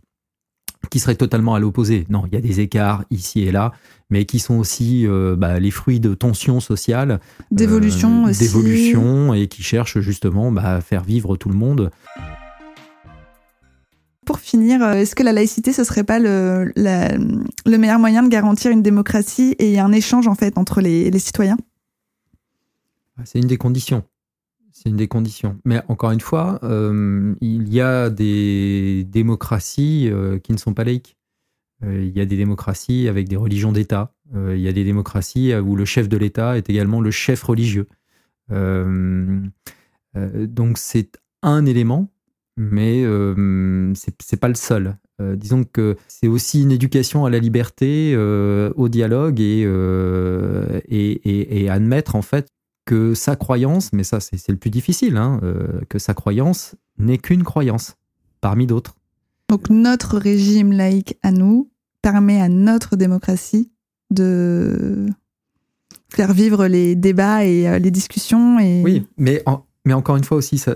qui 0.89 0.99
serait 0.99 1.15
totalement 1.15 1.53
à 1.53 1.59
l'opposé. 1.59 2.05
Non, 2.09 2.23
il 2.27 2.33
y 2.33 2.37
a 2.37 2.41
des 2.41 2.59
écarts 2.59 3.03
ici 3.11 3.41
et 3.41 3.51
là, 3.51 3.73
mais 4.09 4.25
qui 4.25 4.39
sont 4.39 4.55
aussi 4.55 5.05
bah, 5.37 5.59
les 5.59 5.71
fruits 5.71 5.99
de 5.99 6.13
tensions 6.13 6.59
sociales, 6.59 7.19
d'évolution 7.51 8.27
d'évolution 8.27 9.33
et 9.33 9.47
qui 9.47 9.63
cherchent 9.63 9.99
justement 9.99 10.51
bah, 10.51 10.75
à 10.75 10.81
faire 10.81 11.03
vivre 11.03 11.37
tout 11.37 11.49
le 11.49 11.55
monde 11.55 11.91
pour 14.31 14.39
finir, 14.39 14.81
euh, 14.81 14.93
est-ce 14.93 15.13
que 15.13 15.23
la 15.23 15.33
laïcité, 15.33 15.73
ce 15.73 15.83
serait 15.83 16.05
pas 16.05 16.17
le, 16.17 16.71
le 16.77 17.77
meilleur 17.77 17.99
moyen 17.99 18.23
de 18.23 18.29
garantir 18.29 18.71
une 18.71 18.81
démocratie 18.81 19.57
et 19.59 19.77
un 19.77 19.91
échange 19.91 20.25
en 20.25 20.35
fait 20.35 20.57
entre 20.57 20.79
les, 20.79 21.19
citoyens? 21.19 21.57
Ah, 23.17 23.23
C'est 23.25 23.39
une 23.39 23.47
des 23.47 23.57
conditions. 23.57 24.05
C'est 24.71 24.87
une 24.87 24.95
des 24.95 25.09
conditions. 25.09 25.59
Mais 25.65 25.81
encore 25.89 26.11
une 26.11 26.21
fois, 26.21 26.59
euh, 26.63 27.35
il 27.41 27.73
y 27.73 27.81
a 27.81 28.09
des 28.09 29.03
démocraties 29.03 30.07
euh, 30.09 30.39
qui 30.39 30.53
ne 30.53 30.57
sont 30.57 30.73
pas 30.73 30.85
laïques. 30.85 31.17
il 31.83 32.15
y 32.15 32.21
a 32.21 32.25
des 32.25 32.37
démocraties 32.37 33.09
avec 33.09 33.27
des 33.27 33.35
religions 33.35 33.73
d'État. 33.73 34.13
il 34.33 34.61
y 34.61 34.69
a 34.69 34.71
des 34.71 34.85
démocraties 34.85 35.53
où 35.55 35.75
le 35.75 35.83
chef 35.83 36.07
de 36.07 36.15
l'État 36.15 36.55
est 36.55 36.69
également 36.69 37.01
le 37.01 37.11
chef 37.11 37.43
religieux. 37.43 37.89
donc 38.49 39.51
c'est 40.77 41.17
un 41.41 41.65
élément 41.65 42.07
mais 42.57 43.03
euh, 43.03 43.93
c'est 43.95 44.39
pas 44.39 44.47
le 44.47 44.55
seul. 44.55 44.97
Euh, 45.21 45.35
disons 45.35 45.63
que 45.63 45.97
c'est 46.07 46.27
aussi 46.27 46.61
une 46.61 46.71
éducation 46.71 47.25
à 47.25 47.29
la 47.29 47.39
liberté, 47.39 48.13
euh, 48.15 48.71
au 48.75 48.89
dialogue 48.89 49.39
et, 49.39 49.61
et, 50.89 51.63
et, 51.63 51.69
admettre 51.69 52.15
en 52.15 52.21
fait 52.21 52.49
que 52.85 53.13
sa 53.13 53.35
croyance, 53.35 53.93
mais 53.93 54.03
ça 54.03 54.19
c'est 54.19 54.49
le 54.49 54.57
plus 54.57 54.71
difficile, 54.71 55.17
hein, 55.17 55.39
que 55.89 55.99
sa 55.99 56.13
croyance 56.13 56.75
n'est 56.97 57.19
qu'une 57.19 57.43
croyance 57.43 57.95
parmi 58.41 58.65
d'autres. 58.65 58.95
Donc 59.49 59.69
notre 59.69 60.17
régime 60.17 60.71
laïque 60.71 61.17
à 61.21 61.31
nous 61.31 61.69
permet 62.01 62.41
à 62.41 62.49
notre 62.49 62.95
démocratie 62.95 63.71
de 64.09 65.05
faire 66.09 66.33
vivre 66.33 66.65
les 66.67 66.95
débats 66.95 67.45
et 67.45 67.79
les 67.79 67.91
discussions. 67.91 68.59
Et... 68.59 68.81
Oui, 68.83 69.07
mais 69.17 69.43
en, 69.45 69.63
mais 69.83 69.93
encore 69.93 70.15
une 70.15 70.23
fois 70.23 70.37
aussi, 70.37 70.59
ça, 70.59 70.75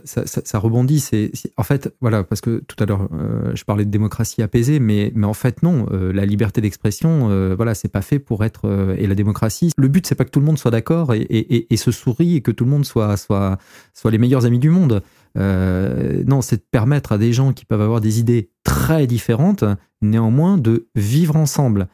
rebondit. 0.57 0.99
C'est 0.99 1.31
en 1.57 1.63
fait, 1.63 1.93
voilà, 2.01 2.23
parce 2.23 2.41
que 2.41 2.63
tout 2.67 2.75
à 2.83 2.87
l'heure, 2.87 3.07
euh, 3.13 3.51
je 3.53 3.63
parlais 3.63 3.85
de 3.85 3.91
démocratie 3.91 4.41
apaisée, 4.41 4.79
mais, 4.79 5.11
mais 5.13 5.27
en 5.27 5.33
fait, 5.35 5.61
non. 5.61 5.85
Euh, 5.91 6.11
la 6.11 6.25
liberté 6.25 6.59
d'expression, 6.59 7.29
euh, 7.29 7.53
voilà, 7.55 7.75
c'est 7.75 7.87
pas 7.87 8.01
fait 8.01 8.17
pour 8.17 8.43
être 8.43 8.95
et 8.97 9.05
la 9.05 9.13
démocratie. 9.13 9.71
Le 9.77 9.89
but, 9.89 10.07
c'est 10.07 10.15
pas 10.15 10.25
que 10.25 10.31
tout 10.31 10.39
le 10.39 10.45
monde 10.47 10.57
soit 10.57 10.71
d'accord 10.71 11.13
et, 11.13 11.21
et, 11.29 11.77
se 11.77 11.91
sourie 11.91 12.37
et 12.37 12.41
que 12.41 12.49
tout 12.49 12.63
le 12.63 12.71
monde 12.71 12.85
soit 12.85 13.15
soit 13.17 13.59
soit 13.93 14.09
les 14.09 14.17
meilleurs 14.17 14.45
amis 14.45 14.59
du 14.59 14.71
monde. 14.71 15.03
non, 15.35 16.41
c'est 16.41 16.57
de 16.57 16.65
permettre 16.71 17.11
à 17.11 17.19
des 17.19 17.31
gens 17.31 17.53
qui 17.53 17.65
peuvent 17.65 17.81
avoir 17.81 18.01
des 18.01 18.19
idées 18.19 18.49
très 18.63 19.05
différentes, 19.05 19.63
néanmoins, 20.01 20.57
de 20.57 20.87
vivre 20.95 21.35
ensemble, 21.35 21.89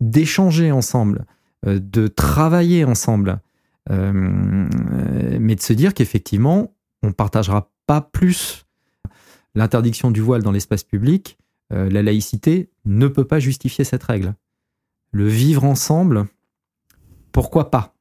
d'échanger 0.00 0.72
ensemble, 0.72 1.26
de 1.64 2.08
travailler 2.08 2.84
ensemble. 2.84 3.40
Euh, 3.90 4.12
mais 5.40 5.54
de 5.54 5.60
se 5.60 5.72
dire 5.72 5.94
qu'effectivement, 5.94 6.74
on 7.02 7.12
partagera 7.12 7.70
pas 7.86 8.00
plus 8.00 8.66
l'interdiction 9.54 10.10
du 10.10 10.20
voile 10.20 10.42
dans 10.42 10.52
l'espace 10.52 10.84
public. 10.84 11.38
Euh, 11.72 11.88
la 11.90 12.02
laïcité 12.02 12.70
ne 12.84 13.08
peut 13.08 13.24
pas 13.24 13.38
justifier 13.38 13.84
cette 13.84 14.02
règle. 14.02 14.34
Le 15.10 15.26
vivre 15.26 15.64
ensemble, 15.64 16.26
pourquoi 17.32 17.70
pas? 17.70 17.94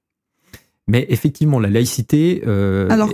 Mais 0.90 1.06
effectivement, 1.10 1.60
la 1.60 1.70
laïcité, 1.70 2.44
euh, 2.48 2.90
alors, 2.90 3.10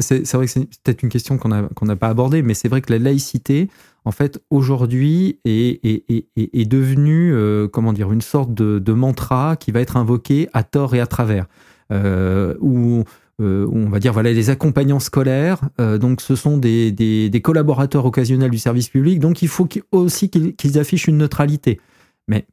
c'est 0.00 0.30
vrai 0.34 0.44
que 0.44 0.52
c'est 0.52 0.68
peut-être 0.84 1.02
une 1.02 1.08
question 1.08 1.38
qu'on 1.38 1.48
n'a 1.48 1.96
pas 1.96 2.08
abordée, 2.08 2.42
mais 2.42 2.52
c'est 2.52 2.68
vrai 2.68 2.82
que 2.82 2.92
la 2.92 2.98
laïcité, 2.98 3.70
en 4.04 4.10
fait, 4.10 4.38
aujourd'hui, 4.50 5.38
est, 5.46 5.82
est, 5.82 6.26
est, 6.36 6.64
devenue, 6.66 7.34
comment 7.72 7.94
dire, 7.94 8.12
une 8.12 8.20
sorte 8.20 8.52
de, 8.52 8.78
de, 8.78 8.92
mantra 8.92 9.56
qui 9.56 9.72
va 9.72 9.80
être 9.80 9.96
invoqué 9.96 10.50
à 10.52 10.62
tort 10.62 10.94
et 10.94 11.00
à 11.00 11.06
travers. 11.06 11.46
Euh, 11.92 12.54
où 12.60 13.04
euh, 13.40 13.68
on 13.70 13.88
va 13.88 14.00
dire 14.00 14.12
voilà 14.12 14.32
les 14.32 14.50
accompagnants 14.50 14.98
scolaires. 14.98 15.60
Euh, 15.80 15.98
donc 15.98 16.20
ce 16.20 16.34
sont 16.34 16.56
des, 16.56 17.40
collaborateurs 17.44 18.04
occasionnels 18.04 18.50
du 18.50 18.58
service 18.58 18.88
public. 18.88 19.20
Donc 19.20 19.42
il 19.42 19.48
faut 19.48 19.68
aussi 19.92 20.30
qu'ils 20.30 20.78
affichent 20.78 21.06
une 21.06 21.18
neutralité. 21.18 21.80
Mais 22.28 22.46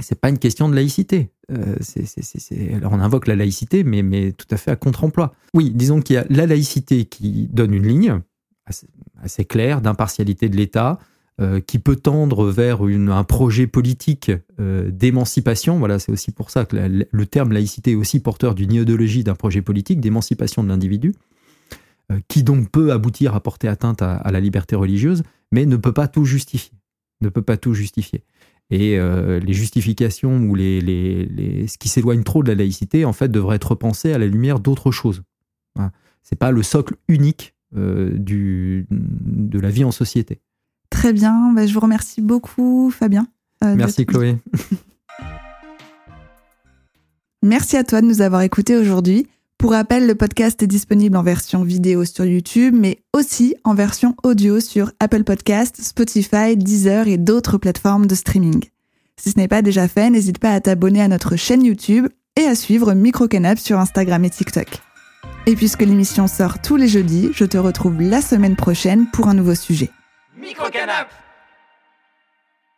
c'est 0.00 0.20
pas 0.20 0.28
une 0.28 0.38
question 0.38 0.68
de 0.68 0.74
laïcité. 0.74 1.30
Alors 1.48 2.92
on 2.92 3.00
invoque 3.00 3.26
la 3.26 3.36
laïcité, 3.36 3.84
mais, 3.84 4.02
mais 4.02 4.32
tout 4.32 4.46
à 4.50 4.56
fait 4.56 4.70
à 4.70 4.76
contre-emploi. 4.76 5.34
Oui, 5.54 5.70
disons 5.70 6.00
qu'il 6.00 6.14
y 6.14 6.18
a 6.18 6.26
la 6.28 6.46
laïcité 6.46 7.04
qui 7.04 7.48
donne 7.52 7.72
une 7.72 7.86
ligne 7.86 8.20
assez 9.22 9.44
claire 9.44 9.80
d'impartialité 9.80 10.48
de 10.48 10.56
l'État, 10.56 10.98
euh, 11.40 11.58
qui 11.58 11.80
peut 11.80 11.96
tendre 11.96 12.48
vers 12.48 12.82
un 12.82 13.24
projet 13.24 13.66
politique 13.66 14.30
euh, 14.60 14.88
d'émancipation. 14.92 15.80
Voilà, 15.80 15.98
c'est 15.98 16.12
aussi 16.12 16.30
pour 16.30 16.48
ça 16.48 16.64
que 16.64 16.76
le 16.76 17.26
terme 17.26 17.50
laïcité 17.50 17.90
est 17.90 17.96
aussi 17.96 18.20
porteur 18.20 18.54
d'une 18.54 18.72
idéologie 18.72 19.24
d'un 19.24 19.34
projet 19.34 19.60
politique 19.60 20.00
d'émancipation 20.00 20.62
de 20.62 20.68
l'individu, 20.68 21.12
euh, 22.12 22.20
qui 22.28 22.44
donc 22.44 22.70
peut 22.70 22.92
aboutir 22.92 23.34
à 23.34 23.40
porter 23.40 23.66
atteinte 23.66 24.00
à, 24.00 24.30
la 24.30 24.38
liberté 24.38 24.76
religieuse, 24.76 25.24
mais 25.50 25.66
ne 25.66 25.74
peut 25.76 25.90
pas 25.92 26.06
tout 26.06 26.24
justifier. 26.24 26.78
Ne 27.20 27.30
peut 27.30 27.42
pas 27.42 27.56
tout 27.56 27.74
justifier. 27.74 28.22
Et 28.70 28.96
les 28.96 29.52
justifications 29.52 30.38
ou 30.38 30.56
ce 30.56 31.78
qui 31.78 31.88
s'éloigne 31.88 32.22
trop 32.22 32.44
de 32.44 32.48
la 32.48 32.54
laïcité, 32.54 33.04
en 33.04 33.12
fait, 33.12 33.28
devrait 33.28 33.56
être 33.56 33.72
repensé 33.72 34.12
à 34.12 34.18
la 34.18 34.26
lumière 34.26 34.60
d'autres 34.60 34.90
choses. 34.90 35.22
Voilà. 35.74 35.90
C'est 36.22 36.38
pas 36.38 36.50
le 36.50 36.62
socle 36.62 36.94
unique 37.08 37.54
de 37.72 38.84
la 39.58 39.70
vie 39.70 39.84
en 39.84 39.92
société. 39.92 40.40
Très 40.94 41.12
bien. 41.12 41.52
Bah, 41.52 41.66
je 41.66 41.74
vous 41.74 41.80
remercie 41.80 42.22
beaucoup, 42.22 42.92
Fabien. 42.96 43.26
Euh, 43.64 43.74
Merci, 43.76 44.06
Chloé. 44.06 44.38
Merci 47.42 47.76
à 47.76 47.82
toi 47.82 48.00
de 48.00 48.06
nous 48.06 48.22
avoir 48.22 48.42
écoutés 48.42 48.76
aujourd'hui. 48.76 49.26
Pour 49.58 49.72
rappel, 49.72 50.06
le 50.06 50.14
podcast 50.14 50.62
est 50.62 50.68
disponible 50.68 51.16
en 51.16 51.24
version 51.24 51.64
vidéo 51.64 52.04
sur 52.04 52.24
YouTube, 52.24 52.76
mais 52.78 53.00
aussi 53.12 53.56
en 53.64 53.74
version 53.74 54.14
audio 54.22 54.60
sur 54.60 54.92
Apple 55.00 55.24
Podcasts, 55.24 55.82
Spotify, 55.82 56.56
Deezer 56.56 57.08
et 57.08 57.18
d'autres 57.18 57.58
plateformes 57.58 58.06
de 58.06 58.14
streaming. 58.14 58.62
Si 59.16 59.32
ce 59.32 59.36
n'est 59.36 59.48
pas 59.48 59.62
déjà 59.62 59.88
fait, 59.88 60.10
n'hésite 60.10 60.38
pas 60.38 60.52
à 60.52 60.60
t'abonner 60.60 61.02
à 61.02 61.08
notre 61.08 61.34
chaîne 61.34 61.64
YouTube 61.64 62.06
et 62.36 62.44
à 62.44 62.54
suivre 62.54 62.94
Microcanap 62.94 63.58
sur 63.58 63.80
Instagram 63.80 64.24
et 64.24 64.30
TikTok. 64.30 64.68
Et 65.46 65.56
puisque 65.56 65.82
l'émission 65.82 66.28
sort 66.28 66.62
tous 66.62 66.76
les 66.76 66.88
jeudis, 66.88 67.30
je 67.32 67.44
te 67.44 67.58
retrouve 67.58 68.00
la 68.00 68.22
semaine 68.22 68.56
prochaine 68.56 69.06
pour 69.12 69.28
un 69.28 69.34
nouveau 69.34 69.56
sujet. 69.56 69.90
Microcanap 70.44 71.23